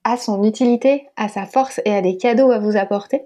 [0.04, 3.22] a son utilité, a sa force et a des cadeaux à vous apporter.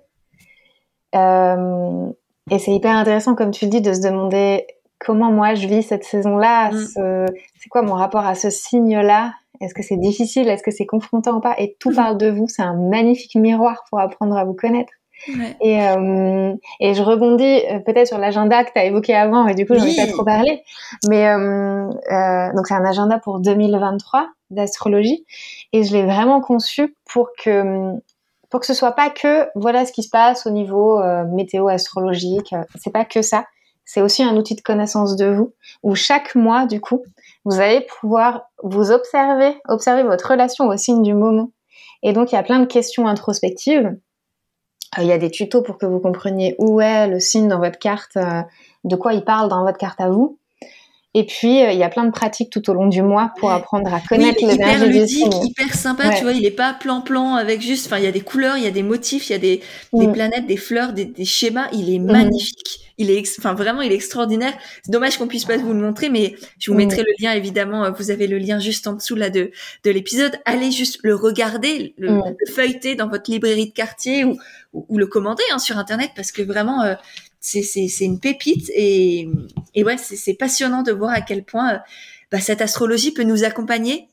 [1.15, 2.11] Euh,
[2.51, 4.67] et c'est hyper intéressant, comme tu le dis, de se demander
[4.99, 6.87] comment moi je vis cette saison-là, Mm.
[6.87, 7.27] ce-
[7.61, 9.35] c'est quoi mon rapport à ce signe-là?
[9.61, 10.49] Est-ce que c'est difficile?
[10.49, 11.55] Est-ce que c'est confrontant ou pas?
[11.59, 11.97] Et tout Mhm.
[11.97, 14.93] parle de vous, c'est un magnifique miroir pour apprendre à vous connaître.
[15.29, 15.57] Ouais.
[15.61, 19.55] Et, euh, et je rebondis euh, peut-être sur l'agenda que tu as évoqué avant, et
[19.55, 20.63] du coup, j'en ai pas trop parlé.
[21.09, 25.25] Mais euh, euh, donc, c'est un agenda pour 2023 d'astrologie.
[25.73, 27.93] Et je l'ai vraiment conçu pour que,
[28.51, 32.55] pour que ce soit pas que voilà ce qui se passe au niveau météo astrologique.
[32.77, 33.47] C'est pas que ça.
[33.85, 37.03] C'est aussi un outil de connaissance de vous, où chaque mois, du coup,
[37.45, 41.51] vous allez pouvoir vous observer, observer votre relation au signe du moment.
[42.03, 43.97] Et donc, il y a plein de questions introspectives.
[44.99, 47.59] Euh, Il y a des tutos pour que vous compreniez où est le signe dans
[47.59, 48.43] votre carte, euh,
[48.85, 50.39] de quoi il parle dans votre carte à vous.
[51.17, 53.53] Et puis, euh, il y a plein de pratiques tout au long du mois pour
[53.53, 55.47] apprendre à Oui, connaître hyper l'énergie du ludique, signe.
[55.47, 56.15] hyper sympa, Ouais.
[56.17, 58.65] tu vois, il est pas plan-plan avec juste, enfin, il y a des couleurs, il
[58.65, 60.13] y a des motifs, il y a des, des Mm.
[60.13, 62.11] planètes, des fleurs, des, des schémas, il est Mhm.
[62.11, 62.81] magnifique.
[62.99, 64.53] Il est, enfin, vraiment, il est extraordinaire.
[64.85, 66.79] C'est dommage qu'on puisse pas vous le montrer, mais je vous Mm.
[66.79, 69.51] mettrai le lien, évidemment, euh, vous avez le lien juste en dessous, là, de,
[69.85, 70.39] de l'épisode.
[70.45, 72.23] Allez juste le regarder, le, Mm.
[72.39, 74.37] le feuilleter dans votre librairie de quartier ou,
[74.73, 76.95] ou, ou le commander, hein, sur Internet, parce que vraiment, euh,
[77.45, 79.29] c'est, une pépite et,
[79.75, 81.79] et ouais, c'est, passionnant de voir à quel point, euh,
[82.33, 84.09] bah, cette astrologie peut nous accompagner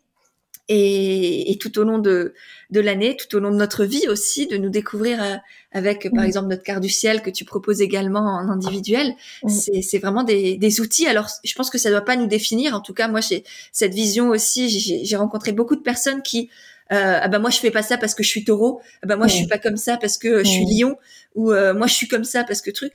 [0.67, 2.33] et, et tout au long de,
[2.69, 5.35] de l'année, tout au long de notre vie aussi, de nous découvrir euh,
[5.71, 6.27] avec, par Mm.
[6.27, 9.15] exemple, notre carte du ciel que tu proposes également en individuel.
[9.43, 9.49] Mm.
[9.49, 11.07] C'est, vraiment des, des outils.
[11.07, 12.75] Alors, je pense que ça doit pas nous définir.
[12.75, 14.69] En tout cas, moi, j'ai cette vision aussi.
[14.69, 16.49] J'ai, j'ai rencontré beaucoup de personnes qui,
[16.91, 18.81] ah bah moi je fais pas ça parce que je suis taureau.
[19.01, 20.97] Ah bah moi je suis pas comme ça parce que je suis lion.
[21.35, 22.91] Ou euh, moi je suis comme ça parce que truc.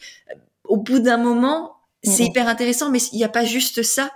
[0.64, 4.10] Au bout d'un moment, c'est hyper intéressant, mais il n'y a pas juste ça.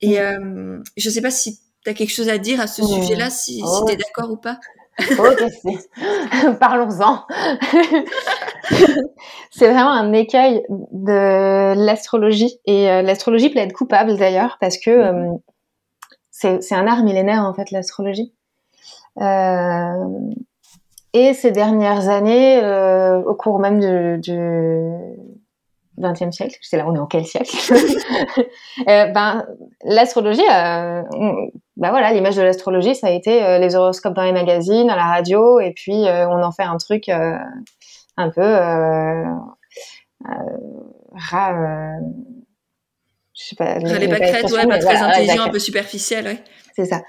[0.00, 3.30] Et euh, je sais pas si tu as quelque chose à dire à ce sujet-là,
[3.30, 3.78] si, Oh.
[3.78, 4.58] si tu es d'accord ou pas.
[5.00, 7.24] ok, parlons-en.
[9.50, 12.58] c'est vraiment un écueil de l'astrologie.
[12.66, 15.30] Et euh, l'astrologie peut être coupable d'ailleurs, parce que euh,
[16.30, 18.32] c'est un art millénaire en fait, l'astrologie.
[19.20, 20.08] Euh,
[21.12, 22.60] et ces dernières années,
[23.26, 23.80] au cours même
[24.20, 24.32] du,
[26.00, 27.54] XXe siècle, je sais là on est en quel siècle
[28.86, 29.46] Ben
[29.84, 31.04] l'astrologie, ben
[31.76, 35.60] voilà, l'image de l'astrologie, ça a été les horoscopes dans les magazines, à la radio,
[35.60, 38.56] et puis on en fait un truc un peu
[40.28, 40.32] euh,
[41.14, 42.00] rat, euh,
[43.34, 43.78] je sais pas.
[43.78, 44.18] Les, ouais, pas
[44.78, 46.38] très intelligent, un peu superficiel, ouais.
[46.76, 47.02] C'est ça.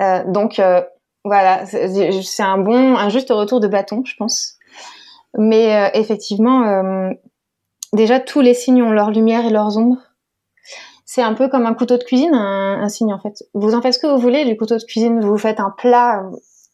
[0.00, 0.60] Euh, donc
[1.24, 4.58] voilà, c'est un bon, un juste retour de bâton, je pense.
[5.36, 7.10] Mais effectivement,
[7.92, 9.98] déjà tous les signes ont leur lumière et leurs ombres.
[11.06, 13.44] C'est un peu comme un couteau de cuisine, un, un, signe en fait.
[13.54, 15.20] Vous en faites ce que vous voulez du couteau de cuisine.
[15.20, 16.24] Vous faites un plat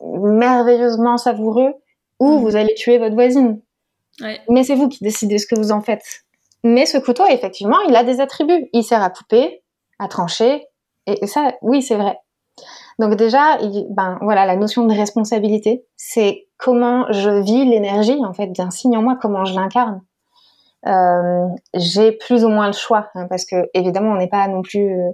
[0.03, 1.75] merveilleusement savoureux
[2.19, 2.41] ou mm.
[2.43, 3.61] vous allez tuer votre voisine.
[4.49, 6.25] Mais c'est vous qui décidez ce que vous en faites.
[6.63, 8.69] Mais ce couteau, effectivement, il a des attributs.
[8.73, 9.63] Il sert à couper,
[9.99, 10.67] à trancher,
[11.07, 12.19] et ça, oui, c'est vrai.
[13.01, 13.57] Donc déjà,
[13.89, 18.95] ben voilà, la notion de responsabilité, c'est comment je vis l'énergie en fait d'un signe
[18.95, 20.03] en moi, comment je l'incarne.
[20.87, 24.61] Euh, j'ai plus ou moins le choix, hein, parce que évidemment, on n'est pas non
[24.61, 25.13] plus euh,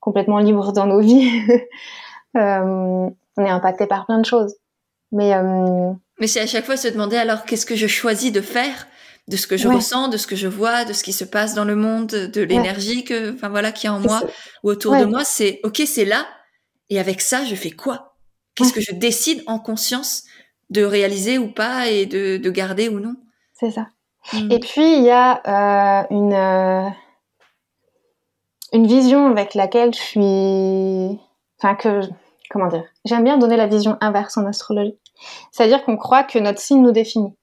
[0.00, 1.30] complètement libre dans nos vies.
[2.36, 3.08] euh,
[3.38, 4.56] on est impacté par plein de choses.
[5.10, 5.32] Mais
[6.20, 8.86] mais c'est à chaque fois se demander alors qu'est-ce que je choisis de faire?
[9.28, 11.54] De ce que je ressens, de ce que je vois, de ce qui se passe
[11.54, 14.20] dans le monde, de l'énergie que, enfin voilà, qui est en moi
[14.62, 15.24] ou autour de moi.
[15.24, 16.26] C'est ok, c'est là.
[16.90, 18.16] Et avec ça, je fais quoi?
[18.54, 20.24] Qu'est-ce que je décide en conscience
[20.70, 23.16] de réaliser ou pas et de, de garder ou non?
[23.52, 23.88] C'est ça.
[24.32, 24.50] Hmm.
[24.50, 26.88] Et puis il y a euh, une euh,
[28.72, 31.20] une vision avec laquelle je suis,
[31.58, 32.00] enfin que
[32.48, 34.96] comment dire, j'aime bien donner la vision inverse en astrologie.
[35.52, 37.34] C'est-à-dire qu'on croit que notre signe nous définit.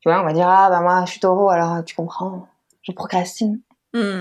[0.00, 2.46] Tu vois, on va dire ah bah moi je suis taureau alors tu comprends,
[2.82, 3.60] je procrastine.
[3.94, 4.20] Hmm.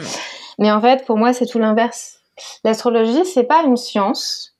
[0.59, 2.19] Mais en fait, pour moi, c'est tout l'inverse.
[2.63, 4.50] L'astrologie, c'est pas une science,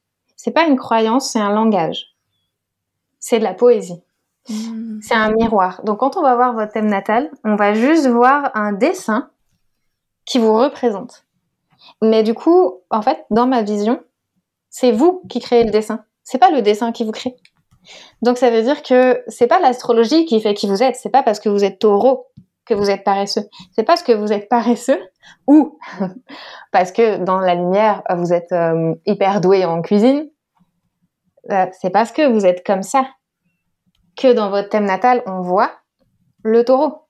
[0.44, 2.16] c'est pas une croyance, c'est un langage.
[3.20, 4.02] C'est de la poésie.
[4.50, 5.00] Hmm.
[5.00, 5.84] C'est un miroir.
[5.84, 9.30] Donc quand on va voir votre thème natal, on va juste voir un dessin
[10.26, 11.28] qui vous représente.
[12.02, 14.02] Mais du coup, en fait, dans ma vision,
[14.72, 16.06] c'est vous qui créez le dessin.
[16.24, 17.36] C'est pas le dessin qui vous crée.
[18.24, 21.22] Donc ça veut dire que c'est pas l'astrologie qui fait qui vous êtes, c'est pas
[21.22, 22.26] parce que vous êtes taureau
[22.72, 23.44] que vous êtes paresseux.
[23.74, 25.00] C'est parce que vous êtes paresseux
[25.46, 25.78] ou
[26.72, 30.30] parce que dans la lumière vous êtes euh, hyper doué en cuisine.
[31.52, 33.06] Euh, c'est parce que vous êtes comme ça
[34.16, 35.72] que dans votre thème natal on voit
[36.44, 37.08] le taureau.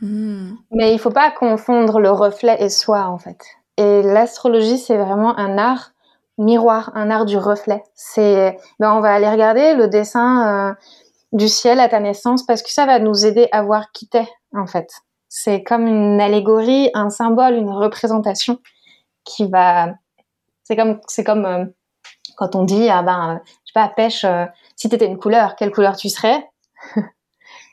[0.00, 0.54] Hmm.
[0.72, 3.38] Mais il faut pas confondre le reflet et soi en fait.
[3.76, 5.92] Et l'astrologie c'est vraiment un art
[6.38, 7.84] miroir, un art du reflet.
[7.94, 10.74] C'est, ben on va aller regarder le dessin euh,
[11.32, 14.26] du ciel à ta naissance parce que ça va nous aider à voir qui t'es
[14.52, 14.88] en fait.
[15.36, 18.60] C'est comme une allégorie, un symbole, une représentation
[19.24, 19.94] qui va.
[20.62, 21.64] C'est comme, c'est comme euh,
[22.36, 24.22] quand on dit ah ben je sais pas pêche.
[24.22, 26.48] Euh, si t'étais une couleur, quelle couleur tu serais?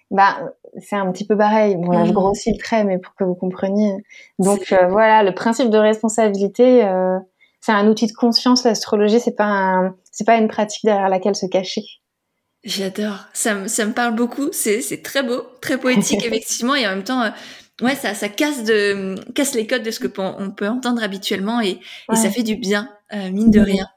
[0.10, 1.78] Ben c'est un petit peu pareil.
[1.78, 2.15] Bon là je mmh.
[2.15, 3.95] grossis le trait, mais pour que vous compreniez.
[4.39, 6.84] Donc voilà, le principe de responsabilité
[7.62, 8.65] c'est un outil de conscience.
[8.65, 11.84] L'astrologie, c'est pas c'est pas une pratique derrière laquelle se cacher.
[12.63, 13.26] J'adore.
[13.34, 14.50] Ça me, ça me parle beaucoup.
[14.52, 16.76] C'est, c'est très beau, très poétique, effectivement.
[16.76, 17.30] Et en même temps, euh,
[17.82, 21.62] ouais, ça, ça casse de, casse les codes de ce que on peut entendre habituellement
[21.62, 21.80] et,
[22.12, 23.88] et ça fait du bien, euh, mine de rien.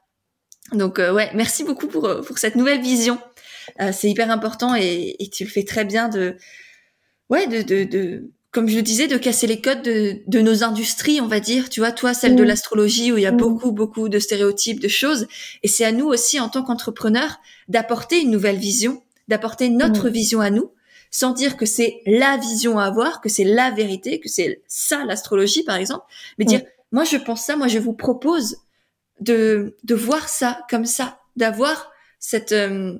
[0.71, 3.19] Donc, euh, ouais, merci beaucoup pour, pour cette nouvelle vision.
[3.91, 6.37] c'est hyper important et, et, tu le fais très bien de,
[7.29, 10.63] ouais, de, de, de, comme je le disais, de casser les codes de, de, nos
[10.63, 11.69] industries, on va dire.
[11.69, 12.47] Tu vois, toi, celle de mm.
[12.47, 13.37] l'astrologie où il y a mm.
[13.37, 15.27] beaucoup, beaucoup de stéréotypes, de choses.
[15.61, 20.13] Et c'est à nous aussi, en tant qu'entrepreneurs, d'apporter une nouvelle vision, d'apporter notre mm.
[20.13, 20.71] vision à nous,
[21.11, 25.03] sans dire que c'est la vision à avoir, que c'est la vérité, que c'est ça
[25.03, 26.05] l'astrologie, par exemple,
[26.37, 26.61] mais dire,
[26.93, 28.59] moi, je pense ça, moi, je vous propose
[29.19, 32.97] de, de voir ça comme ça, d'avoir cette, euh,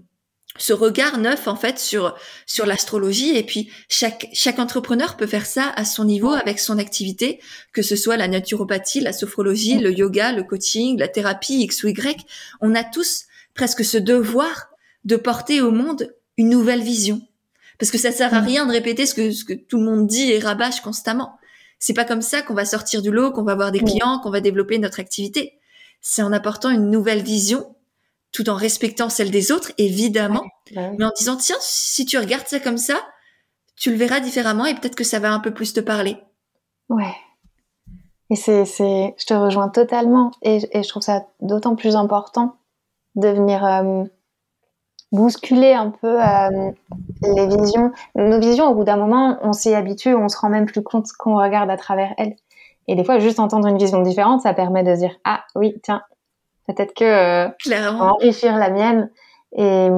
[0.58, 3.36] ce regard neuf en fait sur sur l'astrologie.
[3.36, 7.40] Et puis chaque chaque entrepreneur peut faire ça à son niveau avec son activité
[7.74, 11.90] que ce soit la naturopathie, la sophrologie, le yoga, le coaching, la thérapie X ou
[11.90, 12.26] Y,
[12.62, 14.70] on a tous presque ce devoir
[15.04, 17.22] de porter au monde une nouvelle vision.
[17.78, 20.08] Parce que ça sert à rien de répéter ce que ce que tout le monde
[20.08, 21.38] dit et rabâche constamment.
[21.78, 24.32] C'est pas comme ça qu'on va sortir du lot, qu'on va avoir des clients, qu'on
[24.32, 25.60] va développer notre activité.
[26.00, 27.75] C'est en apportant une nouvelle vision
[28.36, 30.44] tout en respectant celle des autres, évidemment,
[30.76, 32.96] mais en disant, tiens, si tu regardes ça comme ça,
[33.78, 36.18] tu le verras différemment et peut-être que ça va un peu plus te parler.
[36.90, 37.16] Ouais.
[38.30, 42.58] Et c'est, c'est, je te rejoins totalement et, et je trouve ça d'autant plus important
[43.16, 44.04] de venir euh,
[45.14, 46.18] bousculer un peu
[47.22, 47.94] les visions.
[48.16, 51.08] Nos visions, au bout d'un moment, on s'y habitue, on se rend même plus compte
[51.18, 52.36] qu'on regarde à travers elles.
[52.90, 56.02] Et des fois, juste entendre une vision différente, ça permet de dire ah oui, tiens,
[56.68, 57.50] peut-être que euh,
[58.00, 59.10] enrichir la mienne
[59.58, 59.90] et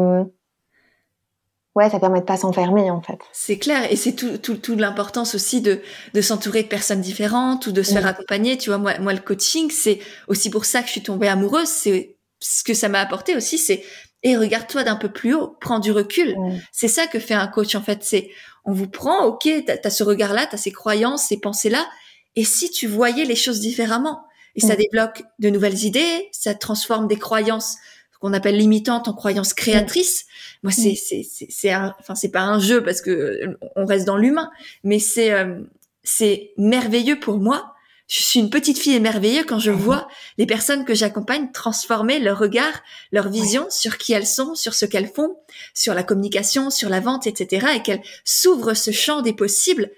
[1.78, 3.20] ouais, ça permet de pas s'enfermer en fait.
[3.32, 5.82] C'est clair et c'est tout, tout, tout l'importance aussi de,
[6.14, 8.58] de s'entourer de personnes différentes ou de se faire accompagner.
[8.58, 11.68] Tu vois, moi, moi le coaching, c'est aussi pour ça que je suis tombée amoureuse.
[11.68, 13.84] C'est ce que ça m'a apporté aussi, c'est
[14.24, 16.36] et regarde-toi d'un peu plus haut, prends du recul.
[16.72, 18.04] C'est ça que fait un coach en fait.
[18.04, 18.32] C'est
[18.66, 21.88] on vous prend, ok, t'as as ce regard-là, t'as ces croyances, ces pensées-là,
[22.36, 24.24] et si tu voyais les choses différemment,
[24.58, 27.78] et ça débloque de nouvelles idées, ça transforme des croyances
[28.20, 30.26] qu'on appelle limitantes en croyances créatrices.
[30.64, 34.50] Moi, c'est c'est c'est enfin c'est pas un jeu parce que on reste dans l'humain,
[34.84, 35.62] mais c'est euh,
[36.04, 37.74] c'est merveilleux pour moi.
[38.08, 42.40] Je suis une petite fille émerveillée quand je vois les personnes que j'accompagne transformer leur
[42.40, 42.82] regard,
[43.12, 45.36] leur vision sur qui elles sont, sur ce qu'elles font,
[45.74, 47.68] sur la communication, sur la vente, etc.
[47.76, 49.92] et qu'elles s'ouvrent ce champ des possibles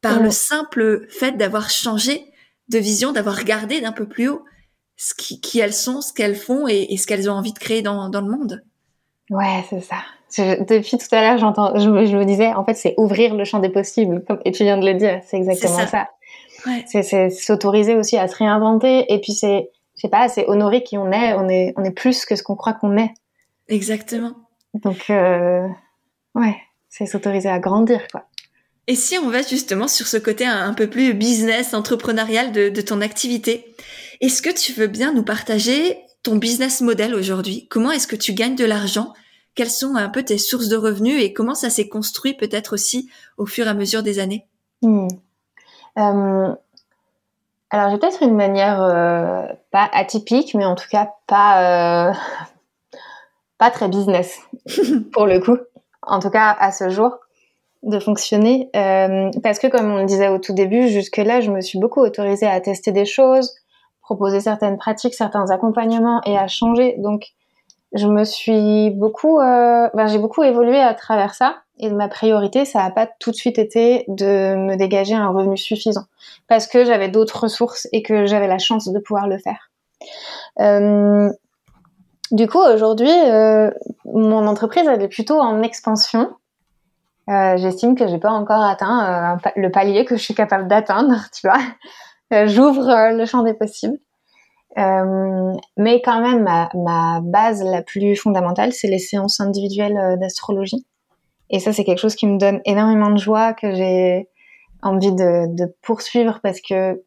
[0.00, 2.29] par le simple fait d'avoir changé
[2.70, 4.44] de vision, d'avoir regardé d'un peu plus haut
[4.96, 7.82] ce qui, qui elles sont, ce qu'elles font et, ce qu'elles ont envie de créer
[7.82, 8.62] dans, dans le monde.
[9.30, 9.96] Ouais, c'est ça.
[10.64, 13.60] depuis tout à l'heure, j'entends, je, je, me disais, en fait, c'est ouvrir le champ
[13.60, 16.08] des possibles, et tu viens de le dire, c'est exactement ça.
[16.66, 16.84] Ouais.
[16.86, 20.98] C'est s'autoriser aussi à se réinventer, et puis c'est, je sais pas, c'est honorer qui
[20.98, 21.32] on est.
[21.34, 23.10] On est, on est plus que ce qu'on croit qu'on est.
[23.68, 24.32] Exactement.
[24.74, 25.66] Donc, euh,
[26.34, 26.56] ouais,
[26.88, 28.26] c'est s'autoriser à grandir, quoi.
[28.86, 33.00] Et si on va justement sur ce côté un, peu plus business, entrepreneurial de, ton
[33.00, 33.74] activité,
[34.20, 37.66] est-ce que tu veux bien nous partager ton business model aujourd'hui?
[37.68, 39.12] Comment est-ce que tu gagnes de l'argent?
[39.54, 43.10] Quelles sont un peu tes sources de revenus et comment ça s'est construit peut-être aussi
[43.36, 44.46] au fur et à mesure des années?
[44.82, 45.08] Hmm.
[45.98, 46.54] euh,
[47.70, 52.12] Alors j'ai peut-être une manière euh, pas atypique, mais en tout cas pas euh,
[53.58, 54.38] pas très business
[55.12, 55.58] pour le coup.
[56.02, 57.18] En tout cas à ce jour
[57.82, 61.60] de fonctionner euh, parce que comme on le disait au tout début, jusque-là, je me
[61.60, 63.54] suis beaucoup autorisée à tester des choses,
[64.02, 66.96] proposer certaines pratiques, certains accompagnements et à changer.
[66.98, 67.28] Donc,
[67.92, 71.56] je me suis beaucoup, euh, ben, j'ai beaucoup évolué à travers ça.
[71.78, 75.56] Et ma priorité, ça n'a pas tout de suite été de me dégager un revenu
[75.56, 76.04] suffisant
[76.46, 79.70] parce que j'avais d'autres ressources et que j'avais la chance de pouvoir le faire.
[80.60, 81.30] Euh,
[82.30, 83.10] du coup, aujourd'hui,
[84.04, 86.28] mon entreprise elle est plutôt en expansion.
[87.30, 91.14] Euh, j'estime que j'ai pas encore atteint euh, le palier que je suis capable d'atteindre,
[91.32, 91.60] tu vois.
[92.32, 93.98] Euh, j'ouvre le champ des possibles.
[94.76, 100.86] mais quand même, ma, ma, base la plus fondamentale, c'est les séances individuelles d'astrologie.
[101.50, 104.28] Et ça, c'est quelque chose qui me donne énormément de joie, que j'ai
[104.82, 107.02] envie de, de, poursuivre parce que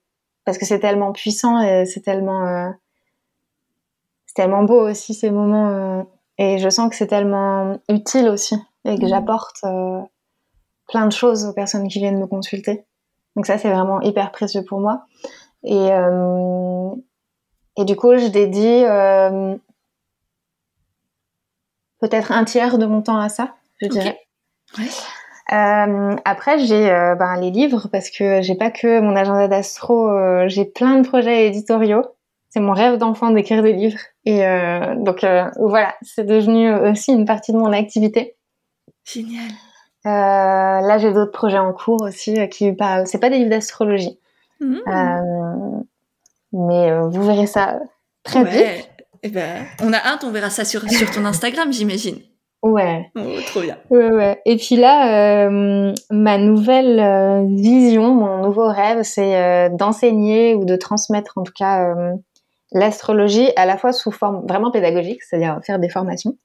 [0.45, 2.71] parce que c'est tellement puissant et c'est tellement
[4.25, 6.05] c'est tellement beau aussi ces moments
[6.37, 8.55] et je sens que c'est tellement utile aussi
[8.85, 9.07] et que mmh.
[9.07, 9.63] j'apporte
[10.87, 12.85] plein de choses aux personnes qui viennent me consulter.
[13.35, 15.05] Donc ça, c'est vraiment hyper précieux pour moi.
[15.63, 16.89] Et, euh,
[17.77, 19.55] et du coup, je dédie euh,
[21.99, 24.19] peut-être un tiers de mon temps à ça, je dirais.
[25.51, 26.87] Euh, après, j'ai
[27.19, 30.09] ben, les livres parce que j'ai pas que mon agenda d'astro,
[30.47, 32.03] j'ai plein de projets éditoriaux.
[32.49, 33.99] C'est mon rêve d'enfant d'écrire des livres.
[34.25, 34.41] Et
[34.97, 35.25] donc
[35.57, 38.35] voilà, c'est devenu aussi une partie de mon activité.
[39.05, 39.49] Génial.
[40.05, 43.07] Euh, là, j'ai d'autres projets en cours aussi euh, qui parlent.
[43.07, 44.19] C'est pas des livres d'astrologie,
[44.59, 44.75] mmh.
[44.87, 45.79] euh,
[46.51, 47.79] mais vous verrez ça
[48.23, 48.89] très vite.
[49.23, 52.17] Eh ben, on a hâte, on verra ça sur, sur ton Instagram, j'imagine.
[52.61, 53.09] Ouais.
[53.15, 53.77] Oh, trop bien.
[53.89, 54.41] Ouais, ouais.
[54.45, 55.49] Et puis là,
[56.11, 61.93] ma nouvelle vision, mon nouveau rêve, c'est d'enseigner ou de transmettre, en tout cas,
[62.73, 66.35] l'astrologie à la fois sous forme vraiment pédagogique, c'est-à-dire faire des formations,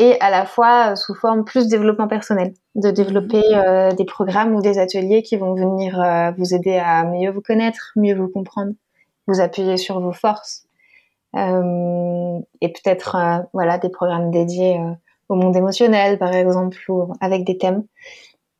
[0.00, 3.62] et à la fois euh, sous forme plus développement personnel, de développer mhm.
[3.66, 7.42] euh, des programmes ou des ateliers qui vont venir euh, vous aider à mieux vous
[7.42, 8.72] connaître, mieux vous comprendre,
[9.26, 10.64] vous appuyer sur vos forces,
[11.36, 13.16] et peut-être
[13.52, 14.80] voilà des programmes dédiés
[15.28, 17.84] au monde émotionnel par exemple ou avec des thèmes.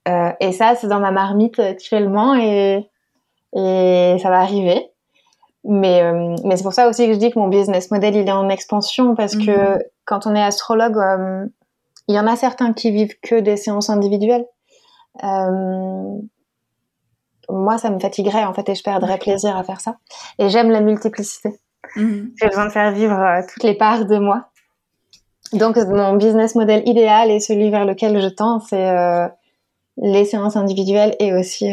[0.06, 2.88] et ça c'est dans ma marmite actuellement et
[3.56, 4.86] et ça va arriver.
[5.64, 6.00] Mais,
[6.44, 8.48] mais c'est pour ça aussi que je dis que mon business model il est en
[8.48, 11.46] expansion parce que mhm quand on est astrologue, euh,
[12.08, 14.46] il y en a certains qui vivent que des séances individuelles.
[15.22, 16.18] Euh,
[17.48, 19.96] moi, ça me fatiguerait en fait et je perdrais plaisir à faire ça.
[20.38, 21.60] Et j'aime la multiplicité.
[21.96, 22.32] Mhm.
[22.36, 24.46] J'ai besoin de faire vivre euh, toutes les parts de moi.
[25.52, 29.28] Donc, mon business model idéal et celui vers lequel je tends, c'est
[29.96, 31.66] les séances individuelles et aussi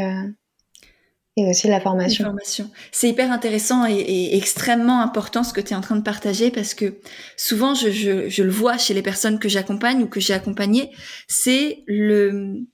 [1.38, 2.26] et aussi la formation.
[2.26, 2.70] formation.
[2.92, 6.74] C'est hyper intéressant et, extrêmement important ce que tu es en train de partager parce
[6.74, 7.00] que
[7.38, 10.92] souvent je, je, je le vois chez les personnes que j'accompagne ou que j'ai accompagnées,
[11.28, 12.66] c'est le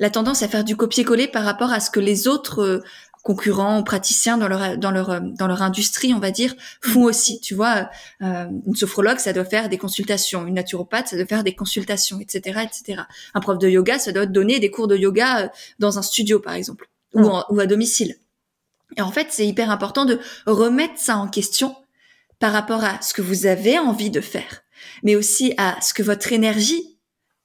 [0.00, 2.82] la tendance à faire du copier-coller par rapport à ce que les autres euh,
[3.22, 7.40] concurrents ou praticiens dans leur dans leur dans leur industrie, on va dire, font aussi.
[7.40, 7.88] Tu vois,
[8.22, 12.18] euh, une sophrologue, ça doit faire des consultations, une naturopathe, ça doit faire des consultations,
[12.18, 13.02] etc., etc.
[13.34, 16.40] Un prof de yoga, ça doit donner des cours de yoga euh, dans un studio,
[16.40, 18.16] par exemple, ou, ou à domicile.
[18.96, 21.74] Et en fait, c'est hyper important de remettre ça en question
[22.38, 24.62] par rapport à ce que vous avez envie de faire,
[25.02, 26.98] mais aussi à ce que votre énergie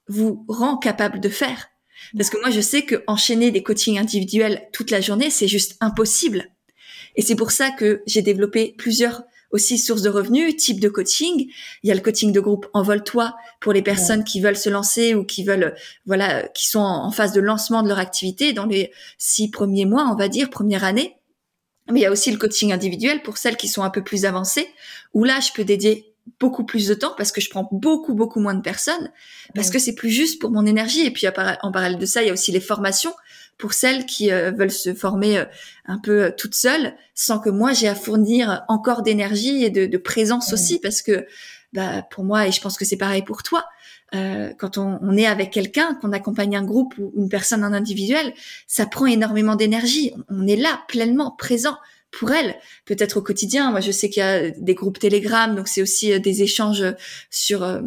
[0.08, 1.68] vous rend capable de faire.
[2.16, 5.76] Parce que moi, je sais que enchaîner des coachings individuels toute la journée, c'est juste
[5.80, 6.46] impossible.
[7.16, 11.50] Et c'est pour ça que j'ai développé plusieurs aussi sources de revenus, types de coaching.
[11.82, 15.14] Il y a le coaching de groupe Envole-toi pour les personnes qui veulent se lancer
[15.14, 15.74] ou qui veulent,
[16.06, 20.08] voilà, qui sont en phase de lancement de leur activité dans les six premiers mois,
[20.10, 21.16] on va dire, première année.
[21.90, 24.24] Mais il y a aussi le coaching individuel pour celles qui sont un peu plus
[24.24, 24.68] avancées,
[25.12, 28.40] où là, je peux dédier beaucoup plus de temps parce que je prends beaucoup beaucoup
[28.40, 29.10] moins de personnes
[29.54, 32.28] parce que c'est plus juste pour mon énergie et puis en parallèle de ça il
[32.28, 33.12] y a aussi les formations
[33.60, 35.44] pour celles qui euh, veulent se former euh,
[35.84, 39.98] un peu euh, toutes seules sans que moi j'ai à fournir encore d'énergie et de,
[39.98, 41.26] présence aussi parce que
[41.72, 43.64] bah, pour moi et je pense que c'est pareil pour toi
[44.12, 48.34] quand on, on, est avec quelqu'un, qu'on accompagne un groupe ou une personne en individuel,
[48.66, 50.12] ça prend énormément d'énergie.
[50.28, 51.76] On est là pleinement présent
[52.10, 53.70] pour elle, peut-être au quotidien.
[53.70, 56.84] Moi, je sais qu'il y a des groupes Telegram, donc c'est aussi euh, des échanges
[57.30, 57.82] sur euh,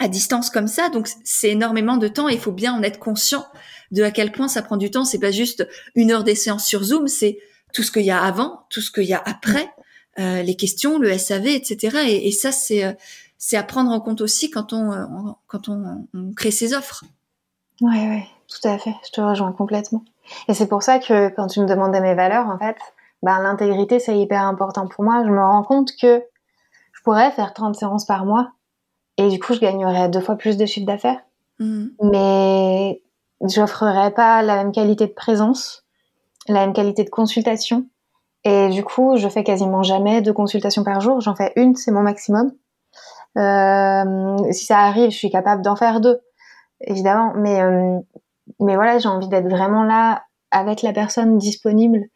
[0.00, 0.88] à distance comme ça.
[0.88, 2.28] Donc c'est énormément de temps.
[2.28, 3.44] il faut bien en être conscient
[3.92, 5.04] de à quel point ça prend du temps.
[5.04, 7.38] C'est pas juste une heure des séances sur Zoom, c'est
[7.72, 9.72] tout ce qu'il y a avant, tout ce qu'il y a après,
[10.18, 11.98] euh, les questions, le SAV, etc.
[12.08, 12.96] Et, ça, c'est
[13.38, 17.04] c'est à prendre en compte aussi quand on, quand on, on, crée ses offres.
[17.80, 18.94] Ouais, ouais, tout à fait.
[19.06, 20.04] Je te rejoins complètement.
[20.48, 22.76] Et c'est pour ça que quand tu me demandais mes valeurs, en fait,
[23.22, 25.22] ben, l'intégrité, c'est hyper important pour moi.
[25.24, 26.22] Je me rends compte que
[26.92, 28.52] je pourrais faire 30 séances par mois
[29.20, 31.20] et du coup, je gagnerais deux fois plus de chiffre d'affaires.
[31.58, 31.88] Mmh.
[32.04, 33.02] Mais
[33.42, 35.84] j'offrerais pas la même qualité de présence,
[36.48, 37.86] la même qualité de consultation.
[38.44, 41.20] Et du coup, je fais quasiment jamais de consultations par jour.
[41.20, 42.52] J'en fais une, c'est mon maximum.
[43.36, 46.20] Euh, si ça arrive, je suis capable d'en faire deux,
[46.80, 47.34] évidemment.
[47.36, 47.98] Mais, euh,
[48.58, 52.08] mais voilà, j'ai envie d'être vraiment là avec la personne disponible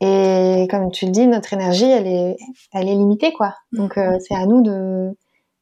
[0.00, 2.36] et comme tu le dis, notre énergie, elle est,
[2.72, 3.54] elle est limitée, quoi.
[3.72, 5.14] Donc, euh, c'est à nous de,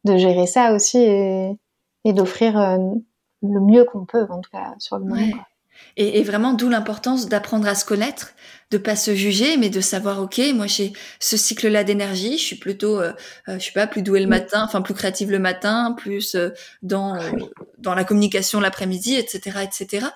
[0.05, 1.51] de gérer ça aussi et,
[2.05, 2.79] et d'offrir euh,
[3.43, 5.45] le mieux qu'on peut, en tout cas, sur le moment.
[5.97, 8.33] Et, et, vraiment, d'où l'importance d'apprendre à se connaître,
[8.73, 12.57] de pas se juger, mais de savoir, ok, moi j'ai ce cycle-là d'énergie, je suis
[12.57, 13.13] plutôt, euh,
[13.47, 14.31] je sais pas, plus douée le mm.
[14.31, 16.37] matin, enfin plus créative le matin, plus
[16.83, 17.17] dans
[17.79, 20.09] dans la communication l'après-midi, etc., etc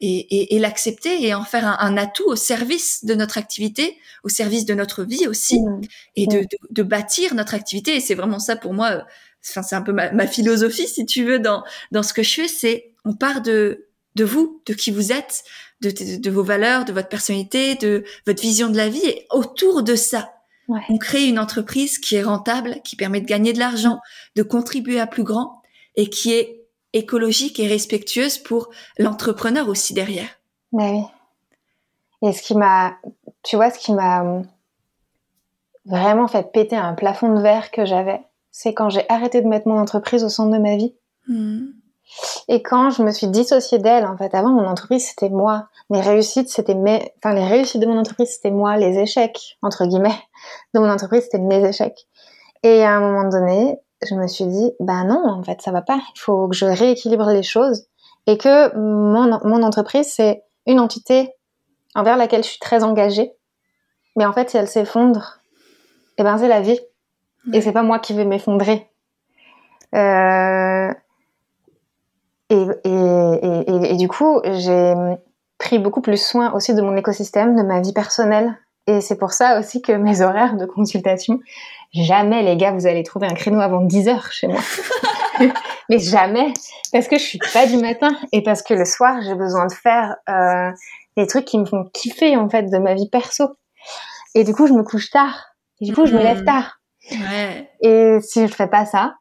[0.00, 4.64] et, et, l'accepter et en faire un, atout au service de notre activité, au service
[4.64, 5.80] de notre vie aussi, mmh.
[6.16, 7.96] et de, de, de, bâtir notre activité.
[7.96, 9.04] Et c'est vraiment ça pour moi.
[9.48, 12.42] Enfin, c'est un peu ma, ma, philosophie, si tu veux, dans dans ce que je
[12.42, 12.48] fais.
[12.48, 15.44] C'est on part de de vous, de qui vous êtes,
[15.80, 19.82] de, de, vos valeurs, de votre personnalité, de votre vision de la vie, et autour
[19.82, 20.32] de ça,
[20.68, 20.80] ouais.
[20.88, 24.00] on crée une entreprise qui est rentable, qui permet de gagner de l'argent,
[24.36, 25.62] de contribuer à plus grand,
[25.96, 30.28] et qui est écologique et respectueuse pour l'entrepreneur aussi derrière.
[30.72, 31.02] Mais oui.
[32.22, 32.96] Et ce qui m'a,
[33.42, 34.42] tu vois, ce qui m'a
[35.86, 38.20] vraiment fait péter un plafond de verre que j'avais,
[38.50, 40.94] c'est quand j'ai arrêté de mettre mon entreprise au centre de ma vie.
[41.26, 41.66] Hmm.
[42.48, 46.00] Et quand je me suis dissociée d'elle, en fait, avant mon entreprise c'était moi, mes
[46.00, 50.18] réussites c'était mes, enfin les réussites de mon entreprise c'était moi, les échecs entre guillemets
[50.74, 52.08] de mon entreprise c'était mes échecs.
[52.62, 55.82] Et à un moment donné, je me suis dit, bah non, en fait, ça va
[55.82, 56.00] pas.
[56.14, 57.86] Il faut que je rééquilibre les choses
[58.26, 61.32] et que mon, mon entreprise, c'est une entité
[61.94, 63.32] envers laquelle je suis très engagée.
[64.16, 65.40] Mais en fait, si elle s'effondre,
[66.18, 66.80] eh ben, c'est la vie.
[67.52, 68.88] Et c'est pas moi qui vais m'effondrer.
[69.94, 70.92] Euh...
[72.50, 74.94] Et, et, et, et, du coup, j'ai
[75.58, 78.58] pris beaucoup plus soin aussi de mon écosystème, de ma vie personnelle.
[78.88, 81.38] Et c'est pour ça aussi que mes horaires de consultation,
[81.92, 84.60] jamais les gars, vous allez trouver un créneau avant 10 heures chez moi.
[85.88, 86.52] mais jamais,
[86.92, 89.72] parce que je suis pas du matin et parce que le soir, j'ai besoin de
[89.72, 90.70] faire euh,
[91.16, 93.56] des trucs qui me font kiffer en fait de ma vie perso.
[94.34, 95.54] Et du coup, je me couche tard.
[95.80, 96.46] Et du coup, je me lève mmh.
[96.46, 96.79] tard.
[97.10, 97.70] Ouais.
[97.80, 99.16] Et si je fais pas ça,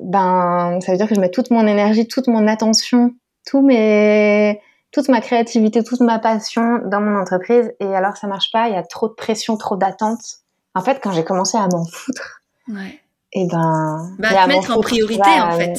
[0.00, 3.14] ben, ça veut dire que je mets toute mon énergie, toute mon attention,
[3.54, 4.60] mes,
[4.92, 7.72] toute ma créativité, toute ma passion dans mon entreprise.
[7.80, 8.68] Et alors, ça marche pas.
[8.68, 10.40] Il y a trop de pression, trop d'attentes
[10.74, 13.00] en fait, quand j'ai commencé à m'en foutre, ouais.
[13.32, 15.74] et ben, bah, à te mettre en priorité, en fait.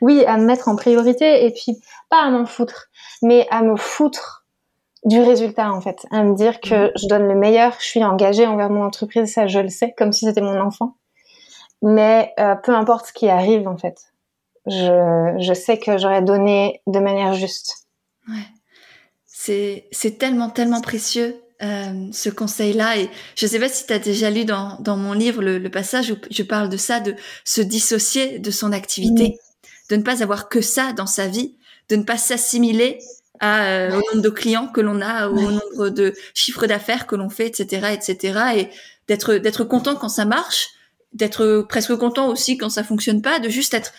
[0.00, 2.88] Oui, à me mettre en priorité, et puis pas à m'en foutre,
[3.22, 4.41] mais à me foutre
[5.04, 6.92] du résultat en fait, à me dire que mm.
[6.96, 10.12] je donne le meilleur, je suis engagée envers mon entreprise, ça je le sais, comme
[10.12, 10.96] si c'était mon enfant.
[11.82, 14.12] Mais euh, peu importe ce qui arrive en fait,
[14.66, 17.88] je, je sais que j'aurais donné de manière juste.
[18.28, 18.44] Ouais.
[19.26, 22.98] C'est, c'est tellement, tellement précieux euh, ce conseil-là.
[22.98, 25.70] Et je sais pas si tu as déjà lu dans, dans mon livre le, le,
[25.70, 29.40] passage où je parle de ça, de se dissocier de son activité,
[29.90, 31.56] de ne pas avoir que ça dans sa vie,
[31.88, 32.98] de ne pas s'assimiler
[33.42, 37.28] euh, au nombre de clients que l'on a, au nombre de chiffres d'affaires que l'on
[37.28, 38.40] fait, etc., etc.
[38.56, 38.68] Et
[39.08, 40.68] d'être d'être content quand ça marche,
[41.12, 43.92] d'être presque content aussi quand ça fonctionne pas, de juste être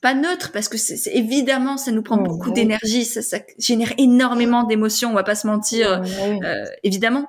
[0.00, 4.64] pas neutre parce que c'est évidemment ça nous prend beaucoup d'énergie, ça, ça, génère énormément
[4.64, 7.26] d'émotions, on va pas se mentir, euh, évidemment.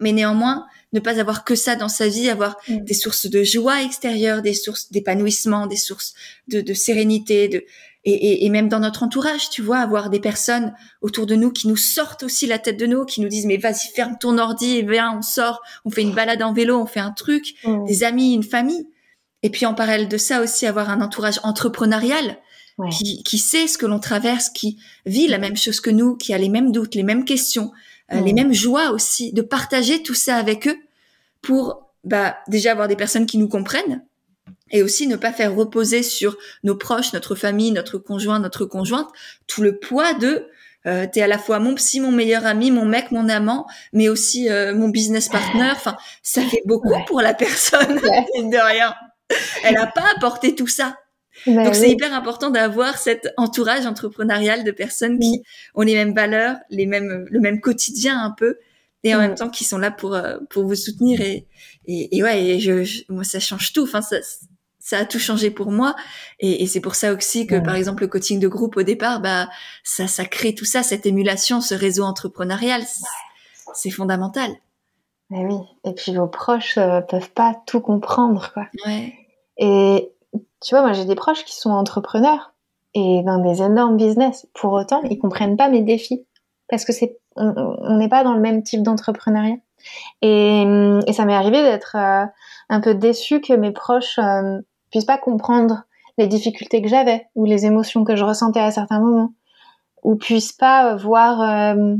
[0.00, 3.82] Mais néanmoins, ne pas avoir que ça dans sa vie, avoir des sources de joie
[3.82, 6.14] extérieure, des sources d'épanouissement, des sources
[6.48, 7.64] de, de sérénité, de
[8.04, 11.50] et, et, et, même dans notre entourage, tu vois, avoir des personnes autour de nous
[11.50, 14.36] qui nous sortent aussi la tête de nous, qui nous disent mais vas-y ferme ton
[14.36, 17.54] ordi et viens, on sort, on fait une balade en vélo, on fait un truc,
[17.64, 17.86] mm.
[17.86, 18.86] des amis, une famille.
[19.42, 22.38] Et puis en parallèle de ça aussi avoir un entourage entrepreneurial
[22.90, 26.34] qui, qui, sait ce que l'on traverse, qui vit la même chose que nous, qui
[26.34, 27.70] a les mêmes doutes, les mêmes questions,
[28.12, 30.76] euh, les mêmes joies aussi, de partager tout ça avec eux
[31.40, 34.04] pour bah, déjà avoir des personnes qui nous comprennent,
[34.70, 39.08] et aussi ne pas faire reposer sur nos proches, notre famille, notre conjoint, notre conjointe,
[39.46, 40.48] tout le poids de
[40.86, 44.08] euh, t'es à la fois mon psy, mon meilleur ami, mon mec, mon amant, mais
[44.08, 45.70] aussi euh, mon business partner.
[45.72, 48.94] Enfin, ça fait beaucoup pour la personne, de rien.
[49.62, 50.98] Elle n'a pas apporté tout ça.
[51.46, 55.42] Bah Donc c'est hyper important d'avoir cet entourage entrepreneurial de personnes qui
[55.74, 58.58] ont les mêmes valeurs, les mêmes, le même quotidien un peu,
[59.04, 61.46] et en même temps qui sont là pour euh, pour vous soutenir et
[61.86, 63.82] et, et ouais, et je, moi ça change tout.
[63.82, 64.16] Enfin ça
[64.80, 65.94] ça a tout changé pour moi.
[66.40, 69.20] Et, et c'est pour ça aussi que par exemple le coaching de groupe au départ
[69.20, 69.48] bah
[69.84, 72.82] ça ça crée tout ça cette émulation ce réseau entrepreneurial.
[73.74, 74.50] C'est fondamental.
[75.30, 75.56] Mais oui.
[75.84, 78.66] Et puis vos proches euh, peuvent pas tout comprendre quoi.
[78.86, 79.12] Ouais.
[79.58, 80.10] Et
[80.62, 82.52] tu vois moi j'ai des proches qui sont entrepreneurs
[82.94, 84.46] et dans des énormes business.
[84.54, 86.26] Pour autant ils comprennent pas mes défis.
[86.68, 89.56] Parce que c'est on n'est pas dans le même type d'entrepreneuriat
[90.22, 90.64] et,
[91.12, 92.26] ça m'est arrivé d'être euh,
[92.68, 94.60] un peu déçue que mes proches euh,
[94.90, 95.84] puisse pas comprendre
[96.18, 99.32] les difficultés que j'avais ou les émotions que je ressentais à certains moments
[100.02, 101.96] ou puisse pas euh, voir euh,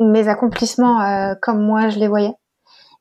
[0.00, 2.34] mes accomplissements comme moi je les voyais.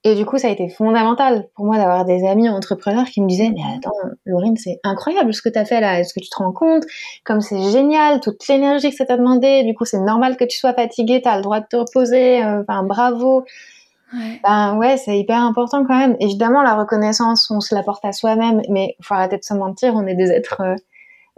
[0.08, 3.28] Et du coup, ça a été fondamental pour moi d'avoir des amis entrepreneurs qui me
[3.28, 3.90] disaient Mais attends,
[4.28, 6.00] Laurine, c'est incroyable ce que tu as fait là.
[6.00, 6.84] Est-ce que tu te rends compte?
[7.24, 9.64] Comme c'est génial, toute l'énergie que ça t'a demandé.
[9.64, 12.44] Du coup, c'est normal que tu sois fatigué, tu as le droit de te reposer.
[12.44, 13.46] Enfin, bravo.
[14.14, 14.40] Ouais.
[14.44, 16.16] Ben ouais, c'est hyper important quand même.
[16.20, 19.96] Évidemment, la reconnaissance, on se la porte à soi-même, mais faut arrêter de se mentir,
[19.96, 20.62] on est des êtres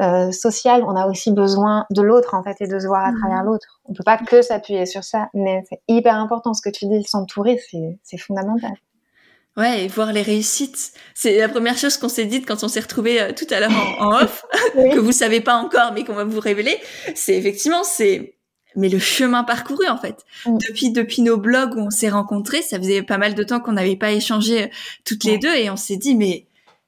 [0.02, 0.32] euh,
[0.66, 3.20] on a aussi besoin de l'autre en fait et de se voir à mhm.
[3.20, 3.82] travers l'autre.
[3.86, 7.04] On peut pas que s'appuyer sur ça, mais c'est hyper important ce que tu dis,
[7.04, 7.60] s'entourer,
[8.04, 8.74] c'est fondamental.
[9.56, 10.94] Ouais, et voir les réussites.
[11.16, 13.72] C'est la première chose qu'on s'est dite quand on s'est retrouvé euh, tout à l'heure
[14.00, 14.46] en, en, off,
[14.76, 16.78] que vous savez pas encore, mais qu'on va vous révéler.
[17.16, 18.38] C'est effectivement, c'est
[18.78, 20.24] mais le chemin parcouru en fait.
[20.46, 20.58] Mm.
[20.70, 23.74] Depuis depuis nos blogs où on s'est rencontrés, ça faisait pas mal de temps qu'on
[23.74, 24.68] n'avait pas échangé euh,
[25.04, 26.46] toutes les deux et on s'est dit mais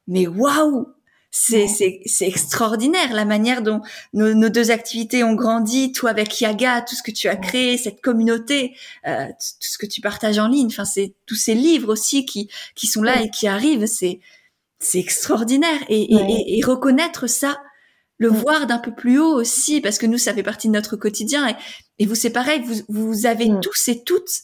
[0.08, 0.88] mais waouh
[1.32, 3.82] c'est c'est c'est extraordinaire la manière dont
[4.14, 7.78] nos, nos, deux activités ont grandi, toi avec Yaga, tout ce que tu as créé,
[7.78, 8.76] cette communauté,
[9.08, 10.68] euh, tout ce que tu partages en ligne.
[10.68, 13.86] Enfin, c'est tous ces livres aussi qui qui sont là et qui arrivent.
[13.86, 14.20] C'est
[14.80, 17.62] c'est extraordinaire et, et, et, reconnaître ça
[18.18, 20.96] le voir d'un peu plus haut aussi, parce que nous, ça fait partie de notre
[20.96, 21.50] quotidien.
[21.50, 21.56] Et,
[22.00, 24.42] et vous, c'est pareil, vous, vous avez tous et toutes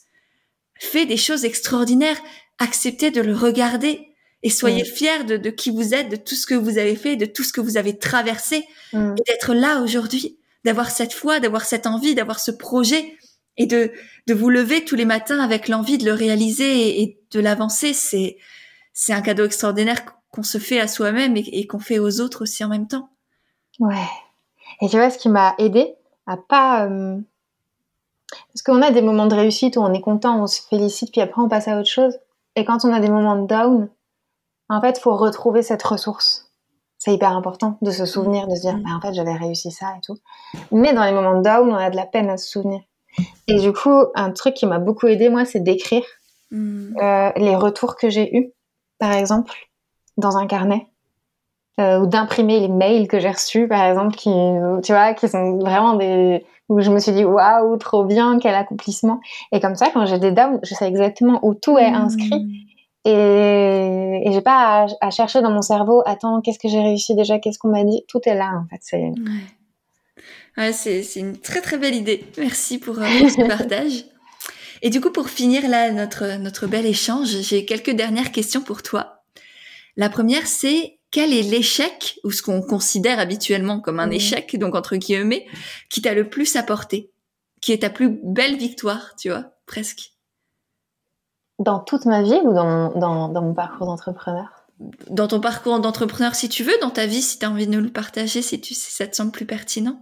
[0.78, 2.18] fait des choses extraordinaires.
[2.60, 4.15] Acceptez de le regarder
[4.46, 4.86] et soyez mm.
[4.86, 7.44] fiers de, de, qui vous êtes, de tout ce que vous avez fait, de tout
[7.44, 12.14] ce que vous avez traversé, et d'être là aujourd'hui, d'avoir cette foi, d'avoir cette envie,
[12.14, 13.18] d'avoir ce projet,
[13.58, 13.92] et de,
[14.28, 17.94] de vous lever tous les matins avec l'envie de le réaliser et, et de l'avancer.
[17.94, 18.38] C'est,
[18.94, 22.44] c'est un cadeau extraordinaire qu'on se fait à soi-même et, et qu'on fait aux autres
[22.44, 23.10] aussi en même temps.
[23.80, 23.96] Ouais.
[24.82, 25.96] Et tu vois, ce qui m'a aidé
[26.28, 26.86] à pas.
[26.86, 27.18] Euh,
[28.54, 31.22] parce qu'on a des moments de réussite où on est content, on se félicite, puis
[31.22, 32.14] après on passe à autre chose.
[32.56, 33.90] Et quand on a des moments de down,
[34.70, 36.52] en fait, faut retrouver cette ressource.
[36.98, 39.94] C'est hyper important de se souvenir, de se dire, bah, en fait, j'avais réussi ça
[39.98, 40.18] et tout.
[40.72, 42.82] Mais dans les moments de down, on a de la peine à se souvenir.
[43.48, 46.04] Et du coup, un truc qui m'a beaucoup aidé, moi, c'est d'écrire
[46.52, 46.98] mm.
[47.02, 48.52] euh, les retours que j'ai eus,
[48.98, 49.54] par exemple,
[50.18, 50.88] dans un carnet
[51.80, 54.32] euh, ou d'imprimer les mails que j'ai reçus, par exemple, qui,
[54.84, 58.56] tu vois, qui sont vraiment des où je me suis dit waouh, trop bien, quel
[58.56, 59.20] accomplissement.
[59.52, 62.66] Et comme ça, quand j'ai des dames, je sais exactement où tout est inscrit.
[63.06, 67.16] Et, et j'ai pas à, à, chercher dans mon cerveau, attends, qu'est-ce que j'ai réussi
[67.16, 68.80] déjà, qu'est-ce qu'on m'a dit, tout est là en fait.
[68.82, 69.12] C'est
[70.58, 72.26] Ouais, c'est une très très belle idée.
[72.38, 74.06] Merci pour, euh, pour ce partage.
[74.82, 78.82] Et du coup, pour finir là notre notre bel échange, j'ai quelques dernières questions pour
[78.82, 79.24] toi.
[79.98, 84.14] La première, c'est quel est l'échec ou ce qu'on considère habituellement comme un mmh.
[84.14, 85.46] échec, donc entre guillemets,
[85.90, 87.12] qui t'a le plus apporté,
[87.62, 90.15] qui est ta plus belle victoire, tu vois, presque?
[91.60, 94.66] Dans toute ma vie ou dans, dans, dans mon parcours d'entrepreneur?
[95.10, 97.72] Dans ton parcours d'entrepreneur, si tu veux, dans ta vie, si tu as envie de
[97.72, 99.98] nous le partager, si, tu, si ça te semble plus pertinent?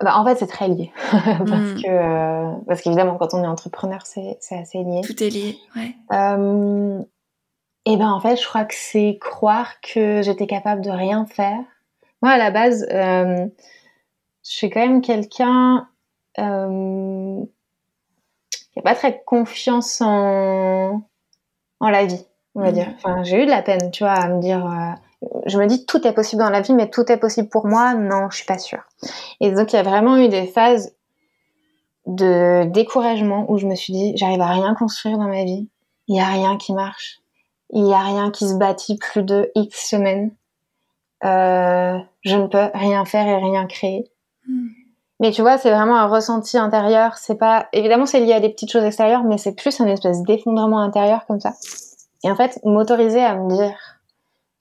[0.00, 0.92] Bah, en fait, c'est très lié.
[1.12, 1.82] parce hmm.
[1.82, 5.00] que, euh, parce qu'évidemment, quand on est entrepreneur, c'est, assez lié.
[5.02, 5.94] Tout est lié, ouais.
[6.12, 7.02] Euh,
[7.86, 11.60] et ben, en fait, je crois que c'est croire que j'étais capable de rien faire.
[12.22, 13.46] Moi, à la base, euh,
[14.44, 15.88] je suis quand même quelqu'un
[18.72, 21.02] qui n'a pas très confiance en,
[21.80, 22.74] en la vie, on va hmm.
[22.74, 22.88] dire.
[22.96, 24.66] Enfin, j'ai eu de la peine, tu vois, à me dire
[25.46, 27.94] je me dis tout est possible dans la vie, mais tout est possible pour moi.
[27.94, 28.82] Non, je suis pas sûre.
[29.40, 30.94] Et donc il y a vraiment eu des phases
[32.06, 35.68] de découragement où je me suis dit j'arrive à rien construire dans ma vie.
[36.08, 37.20] Il y a rien qui marche.
[37.72, 40.32] Il y a rien qui se bâtit plus de X semaines.
[41.22, 44.10] Euh, je ne peux rien faire et rien créer.
[44.48, 44.68] Hmm.
[45.20, 47.18] Mais tu vois, c'est vraiment un ressenti intérieur.
[47.18, 50.22] C'est pas, évidemment, c'est lié à des petites choses extérieures, mais c'est plus un espèce
[50.22, 51.52] d'effondrement intérieur comme ça.
[52.24, 53.76] Et en fait, m'autoriser à me dire,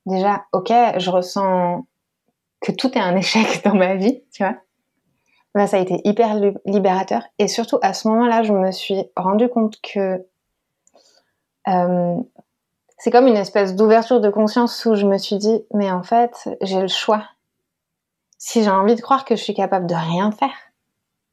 [0.06, 1.86] déjà, ok, je ressens
[2.60, 4.56] que tout est un échec dans ma vie, tu vois.
[5.56, 7.24] Là, ça a été hyper libérateur.
[7.40, 10.24] Et surtout, à ce moment-là, je me suis rendu compte que
[11.68, 12.16] euh,
[12.98, 16.50] c'est comme une espèce d'ouverture de conscience où je me suis dit, mais en fait,
[16.62, 17.24] j'ai le choix.
[18.40, 20.56] Si j'ai envie de croire que je suis capable de rien faire,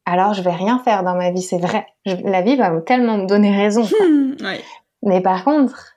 [0.07, 1.86] alors je vais rien faire dans ma vie, c'est vrai.
[2.04, 3.84] la vie va tellement me donner raison.
[5.02, 5.94] Mais par contre,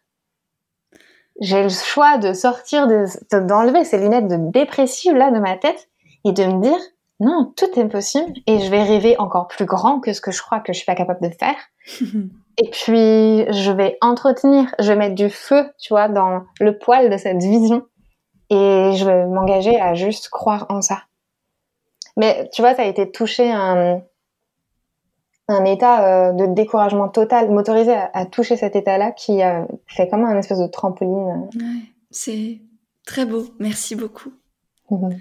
[1.42, 2.88] j'ai le choix de sortir,
[3.32, 5.90] d'enlever ces lunettes de dépressive là de ma tête
[6.26, 6.80] et de me dire
[7.20, 10.42] non, tout est possible et je vais rêver encore plus grand que ce que je
[10.42, 11.58] crois que je suis pas capable de faire.
[12.58, 17.10] et puis je vais entretenir, je vais mettre du feu, tu vois, dans le poil
[17.10, 17.84] de cette vision
[18.50, 21.04] et je vais m'engager à juste croire en ça.
[22.18, 24.02] Mais tu vois, ça a été touché un,
[25.50, 30.24] un état euh, de découragement total, motorisé à, toucher cet état-là qui euh, fait comme
[30.24, 31.50] un espèce de trampoline.
[32.12, 32.60] c'est
[33.06, 34.32] très beau, merci beaucoup.
[34.92, 35.20] Mhm.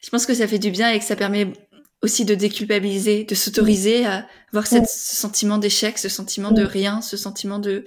[0.00, 1.48] Je pense que ça fait du bien et que ça permet
[2.02, 7.16] aussi de déculpabiliser, de s'autoriser à voir ce sentiment d'échec, ce sentiment de rien, ce
[7.16, 7.84] sentiment de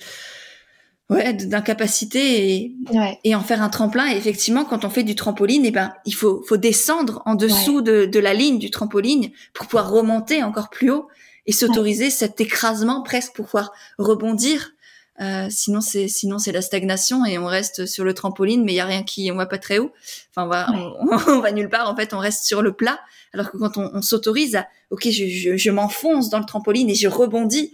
[1.11, 2.75] ouais, d'incapacité et,
[3.23, 4.11] et en faire un tremplin.
[4.11, 7.81] Et effectivement, quand on fait du trampoline, eh ben, il faut, faut descendre en dessous
[7.81, 11.07] de, de la ligne du trampoline pour pouvoir remonter encore plus haut
[11.45, 14.71] et s'autoriser cet écrasement presque pour pouvoir rebondir.
[15.19, 18.75] Euh, sinon c'est sinon c'est la stagnation et on reste sur le trampoline mais il
[18.77, 19.91] y a rien qui on va pas très haut.
[20.33, 20.67] Enfin on va
[21.27, 21.89] on, va nulle part.
[21.89, 22.99] En fait on reste sur le plat.
[23.33, 26.89] Alors que quand on, on s'autorise à ok je, je, je m'enfonce dans le trampoline
[26.89, 27.73] et je rebondis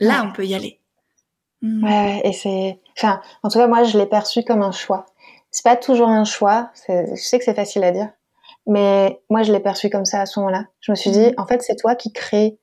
[0.00, 0.78] là on peut y aller
[1.62, 1.84] hmm.
[1.84, 5.06] ouais et c'est enfin en tout cas moi je l'ai perçu comme un choix
[5.50, 8.10] c'est pas toujours un choix je sais que c'est facile à dire
[8.66, 11.34] mais moi je l'ai perçu comme ça à ce moment-là je me suis dit hmm.
[11.40, 12.58] en fait c'est toi qui crée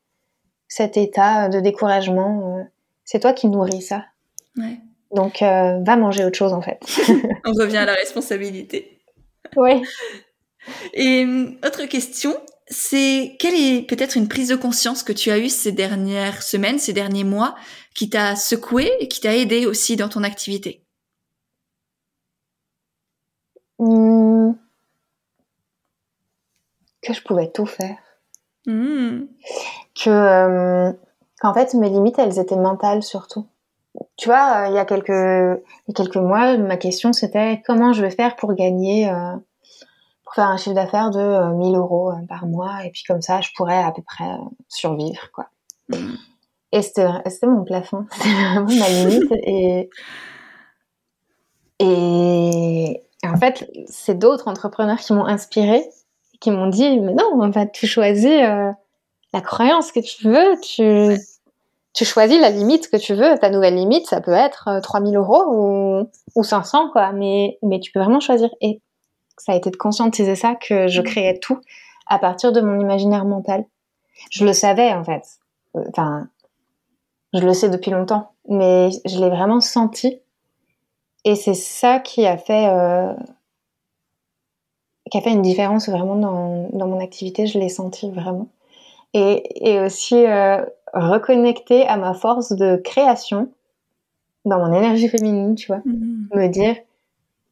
[0.68, 2.58] cet état de découragement.
[2.58, 2.64] Euh,
[3.04, 4.06] c'est toi qui nourris ça.
[5.12, 6.80] Donc, euh, va manger autre chose en fait.
[7.46, 9.00] On revient à la responsabilité.
[9.56, 9.84] Oui.
[10.94, 12.36] Et euh, autre question,
[12.68, 16.80] c'est quelle est peut-être une prise de conscience que tu as eue ces dernières semaines,
[16.80, 17.56] ces derniers mois,
[17.94, 20.84] qui t'a secoué et qui t'a aidé aussi dans ton activité?
[23.80, 24.54] Mmh.
[27.02, 27.98] Que je pouvais tout faire.
[28.66, 29.26] Mmh
[29.96, 30.92] que euh,
[31.40, 33.48] qu'en fait mes limites elles étaient mentales surtout.
[34.18, 37.62] Tu vois, euh, il y a quelques il y a quelques mois, ma question c'était
[37.66, 39.36] comment je vais faire pour gagner euh,
[40.36, 43.82] faire un chiffre d'affaires de 1000 euros par mois et puis comme ça je pourrais
[43.82, 44.30] à peu près
[44.68, 45.48] survivre quoi.
[46.72, 47.08] Et c'était
[47.44, 49.90] mon plafond, c'était vraiment ma limite et
[51.80, 55.84] et en fait, c'est d'autres entrepreneurs qui m'ont inspiré,
[56.40, 58.42] qui m'ont dit mais non, en fait, tu choisis
[59.36, 61.18] la croyance que tu veux, tu,
[61.94, 63.38] tu choisis la limite que tu veux.
[63.38, 67.12] Ta nouvelle limite, ça peut être 3000 euh, euros ou, ou 500, quoi.
[67.12, 68.50] Mais, mais tu peux vraiment choisir.
[68.62, 68.82] Et
[69.38, 71.04] ça a été de conscientiser ça que je mm.
[71.04, 71.60] créais tout
[72.08, 73.66] à partir de mon imaginaire mental.
[74.32, 75.24] Je le savais, en fait.
[75.74, 76.28] Enfin,
[77.34, 78.32] je le sais depuis longtemps.
[78.48, 80.20] Mais je l'ai vraiment senti.
[81.24, 83.14] Et c'est ça qui a fait, euh,
[85.12, 87.48] qui a fait une différence vraiment dans, dans mon activité.
[87.48, 88.48] Je l'ai senti vraiment
[89.16, 90.64] et, aussi euh,
[90.94, 93.50] reconnecter à ma force de création
[94.44, 95.82] dans mon énergie féminine, tu vois.
[95.86, 96.36] Mm-hmm.
[96.36, 96.76] Me dire,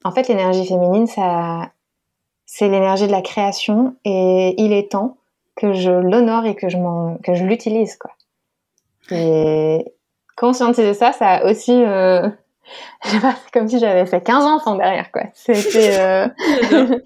[0.04, 1.72] en fait, l'énergie féminine, ça,
[2.46, 5.18] c'est l'énergie de la création et il est temps
[5.56, 8.12] que je l'honore et que je m'en, que je l'utilise, quoi.
[9.12, 9.86] Et
[10.36, 12.28] conscientiser ça, ça a aussi, euh,
[13.06, 15.24] je sais pas, c'est comme si j'avais fait 15 enfants derrière, quoi.
[15.34, 16.28] C'était, euh...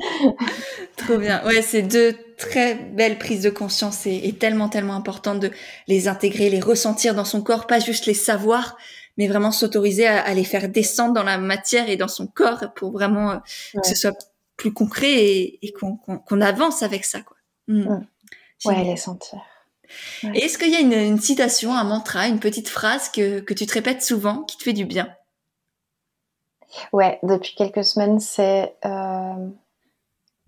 [0.97, 1.43] Trop bien.
[1.45, 5.51] Ouais, c'est deux très belles prises de conscience et, tellement, tellement importantes de
[5.87, 8.77] les intégrer, les ressentir dans son corps, pas juste les savoir,
[9.17, 12.91] mais vraiment s'autoriser à, les faire descendre dans la matière et dans son corps pour
[12.91, 13.37] vraiment euh,
[13.81, 14.17] que ce soit
[14.55, 17.37] plus concret et, qu'on avance avec ça, quoi.
[17.67, 18.05] Mm.
[18.65, 19.39] Ouais, les sentir.
[20.33, 23.73] est-ce qu'il y a une, citation, un mantra, une petite phrase que, que tu te
[23.73, 25.13] répètes souvent qui te fait du bien?
[26.91, 29.49] Ouais, depuis quelques semaines, c'est euh,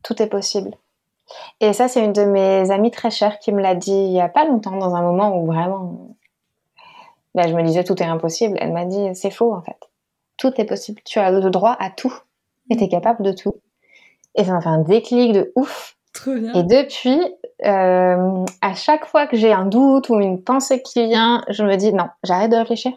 [0.04, 0.72] tout est possible.
[1.60, 4.22] Et ça, c'est une de mes amies très chères qui me l'a dit il y
[4.22, 6.16] a pas longtemps, dans un moment où vraiment,
[7.36, 8.58] là, je me disais tout est impossible.
[8.60, 9.78] Elle m'a dit c'est faux en fait.
[10.38, 11.02] Tout est possible.
[11.06, 12.14] Tu as le droit à tout.
[12.70, 13.56] Et tu es capable de tout.
[14.36, 15.96] Et ça m'a fait un déclic de ouf.
[16.14, 16.54] Trop bien.
[16.54, 17.20] Et depuis,
[17.66, 21.76] euh, à chaque fois que j'ai un doute ou une pensée qui vient, je me
[21.76, 22.92] dis non, j'arrête de réfléchir.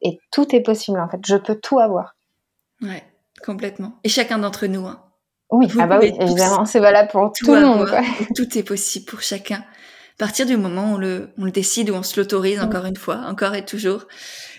[0.00, 1.20] Et tout est possible en fait.
[1.26, 2.16] Je peux tout avoir.
[2.82, 3.02] Ouais,
[3.44, 3.94] complètement.
[4.04, 4.86] Et chacun d'entre nous.
[4.86, 5.00] Hein.
[5.50, 7.88] Oui, ah bah oui, évidemment, c'est valable pour tout, le monde.
[8.36, 9.64] Tout est possible pour chacun.
[10.18, 12.96] Partir du moment où on le, on le décide, où on se l'autorise, encore une
[12.96, 14.06] fois, encore et toujours.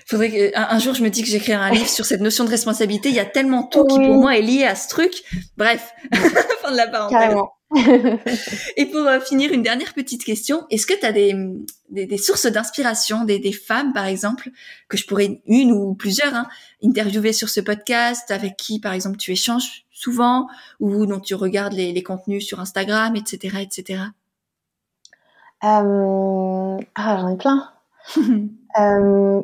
[0.05, 2.49] Faudrait que, un, jour, je me dis que j'écrirai un livre sur cette notion de
[2.49, 3.09] responsabilité.
[3.09, 5.21] Il y a tellement tout qui, pour moi, est lié à ce truc.
[5.57, 5.91] Bref,
[6.61, 7.19] fin de la parenthèse.
[7.19, 7.51] Carrément.
[8.77, 10.65] et pour euh, finir, une dernière petite question.
[10.71, 11.35] Est-ce que tu as des,
[11.89, 14.49] des, des, sources d'inspiration, des, des, femmes, par exemple,
[14.87, 16.47] que je pourrais, une ou plusieurs, hein,
[16.83, 20.47] interviewer sur ce podcast, avec qui, par exemple, tu échanges souvent,
[20.79, 23.99] ou dont tu regardes les, les contenus sur Instagram, etc., etc.
[25.63, 26.77] Euh...
[26.95, 27.71] Ah, j'en ai plein.
[28.79, 29.41] euh...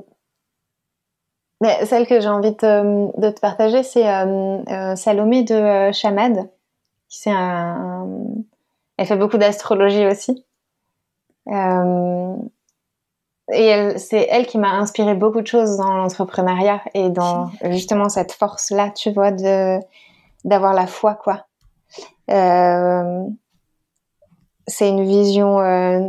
[1.62, 6.50] Mais celle que j'ai envie de, de te partager, c'est euh, Salomé de Chamad.
[7.08, 8.08] C'est un,
[8.98, 10.46] Elle fait beaucoup d'astrologie aussi.
[13.54, 18.32] Et c'est elle qui m'a inspiré beaucoup de choses dans l'entrepreneuriat et dans justement cette
[18.32, 19.80] force-là, tu vois, de
[20.44, 21.46] d'avoir la foi, quoi.
[22.30, 23.24] Euh,
[24.68, 26.08] c'est une vision euh,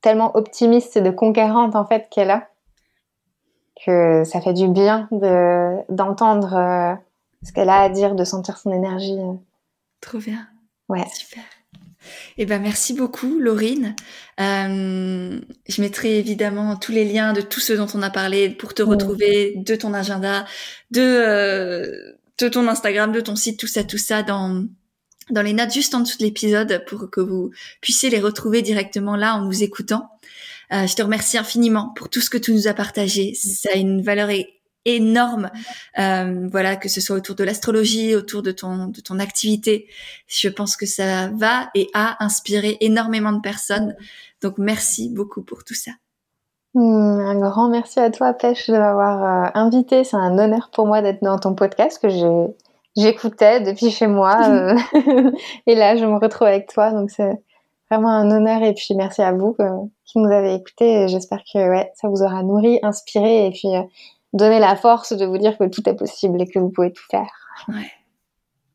[0.00, 2.48] tellement optimiste et de conquérante en fait qu'elle a
[3.84, 6.94] que ça fait du bien de d'entendre euh,
[7.42, 9.18] ce qu'elle a à dire, de sentir son énergie.
[10.00, 10.46] Trop bien.
[10.88, 11.06] Ouais.
[11.14, 11.42] Super.
[12.38, 13.94] Eh ben merci beaucoup, Laurine.
[14.40, 18.72] Euh, je mettrai évidemment tous les liens de tout ce dont on a parlé pour
[18.72, 20.46] te retrouver, de ton agenda,
[20.90, 24.64] de euh, de ton Instagram, de ton site, tout ça, tout ça dans
[25.30, 27.50] dans les notes juste en dessous de l'épisode pour que vous
[27.80, 30.08] puissiez les retrouver directement là en nous écoutant.
[30.72, 33.34] Euh, je te remercie infiniment pour tout ce que tu nous as partagé.
[33.34, 34.30] Ça a une valeur
[34.84, 35.50] énorme,
[35.98, 39.88] euh, voilà, que ce soit autour de l'astrologie, autour de ton de ton activité.
[40.26, 43.96] Je pense que ça va et a inspiré énormément de personnes.
[44.42, 45.92] Donc merci beaucoup pour tout ça.
[46.74, 46.80] Hmm,
[47.20, 50.04] un grand merci à toi, Pêche, de m'avoir euh, invité.
[50.04, 52.08] C'est un honneur pour moi d'être dans ton podcast que
[52.96, 54.38] j'écoutais depuis chez moi.
[54.48, 54.76] Euh,
[55.66, 56.92] et là, je me retrouve avec toi.
[56.92, 57.42] Donc, c'est
[57.90, 58.62] vraiment un honneur.
[58.62, 59.70] Et puis, merci à vous euh,
[60.04, 61.08] qui nous avez écoutés.
[61.08, 63.68] J'espère que ouais, ça vous aura nourri, inspiré et puis
[64.32, 67.04] donné la force de vous dire que tout est possible et que vous pouvez tout
[67.10, 67.30] faire.
[67.68, 67.90] Ouais.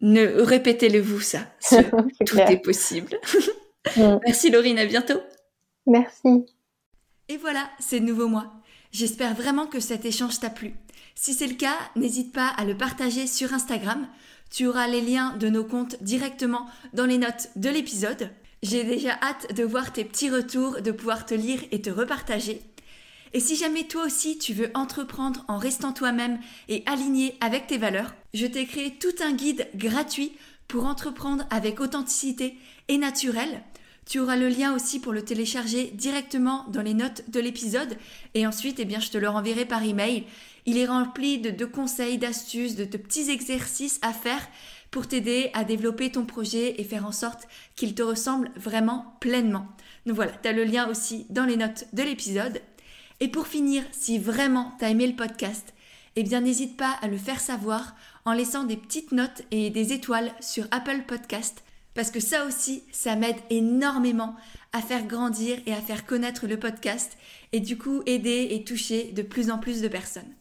[0.01, 1.39] Ne répétez-le vous, ça.
[2.25, 3.17] tout est possible.
[3.97, 4.17] Mm.
[4.25, 4.79] Merci, Laurine.
[4.79, 5.19] À bientôt.
[5.87, 6.45] Merci.
[7.29, 8.45] Et voilà, c'est nouveau moi.
[8.91, 10.75] J'espère vraiment que cet échange t'a plu.
[11.17, 14.07] Si c'est le cas, n'hésite pas à le partager sur Instagram.
[14.51, 18.29] Tu auras les liens de nos comptes directement dans les notes de l'épisode.
[18.61, 22.61] J'ai déjà hâte de voir tes petits retours, de pouvoir te lire et te repartager.
[23.33, 27.77] Et si jamais toi aussi tu veux entreprendre en restant toi-même et aligné avec tes
[27.77, 30.33] valeurs, je t'ai créé tout un guide gratuit
[30.67, 32.57] pour entreprendre avec authenticité
[32.87, 33.63] et naturel
[34.05, 37.97] tu auras le lien aussi pour le télécharger directement dans les notes de l'épisode
[38.35, 40.25] et ensuite eh je te le renverrai par email.
[40.65, 44.47] Il est rempli de, conseils, d'astuces, de, de petits exercices à faire
[44.91, 49.67] pour t'aider à développer ton projet et faire en sorte qu'il te ressemble vraiment pleinement.
[50.05, 52.61] Donc voilà, tu as le lien aussi dans les notes de l'épisode.
[53.19, 55.73] Et pour finir, si vraiment tu as aimé le podcast,
[56.15, 57.95] eh bien n'hésite pas à le faire savoir
[58.25, 61.61] en laissant des petites notes et des étoiles sur Apple Podcast
[61.95, 64.35] parce que ça aussi, ça m'aide énormément
[64.73, 67.17] à faire grandir et à faire connaître le podcast
[67.53, 70.31] et du coup aider et toucher de plus en plus de personnes.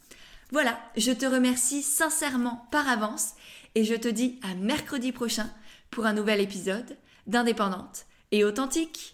[0.53, 3.34] Voilà, je te remercie sincèrement par avance
[3.74, 5.51] et je te dis à mercredi prochain
[5.90, 9.14] pour un nouvel épisode d'Indépendante et authentique.